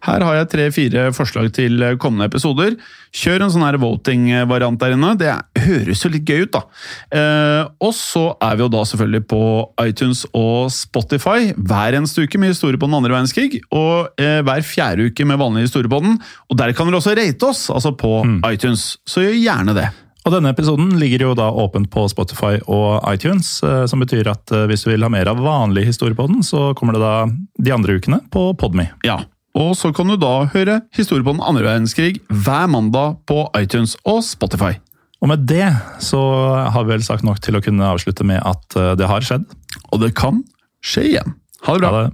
[0.05, 2.77] her har jeg tre-fire forslag til kommende episoder,
[3.15, 5.13] kjør en sånn her voting-variant der inne.
[5.19, 5.33] Det
[5.65, 6.63] høres jo litt gøy ut, da.
[7.17, 9.41] Eh, og så er vi jo da selvfølgelig på
[9.85, 14.65] iTunes og Spotify hver eneste uke med historie på den andre verdenskrig, og eh, hver
[14.65, 16.19] fjerde uke med vanlig historie på den.
[16.51, 18.41] Og der kan dere også rate oss, altså på mm.
[18.53, 18.95] iTunes.
[19.09, 19.91] Så gjør gjerne det.
[20.25, 24.51] Og Denne episoden ligger jo da åpent på Spotify og iTunes, eh, som betyr at
[24.51, 27.13] eh, hvis du vil ha mer av vanlig historie på den, så kommer det da
[27.61, 28.89] de andre ukene på Podme.
[29.05, 29.19] Ja,
[29.55, 33.95] og så kan du da høre historie på den andre verdenskrig hver mandag på iTunes
[34.03, 34.73] og Spotify.
[35.23, 35.69] Og med det
[36.03, 36.19] så
[36.73, 39.47] har vi vel sagt nok til å kunne avslutte med at eh, det har skjedd.
[39.93, 40.43] Og det kan
[40.83, 41.37] skje igjen.
[41.65, 41.93] Ha det bra.
[41.93, 42.13] Ha det.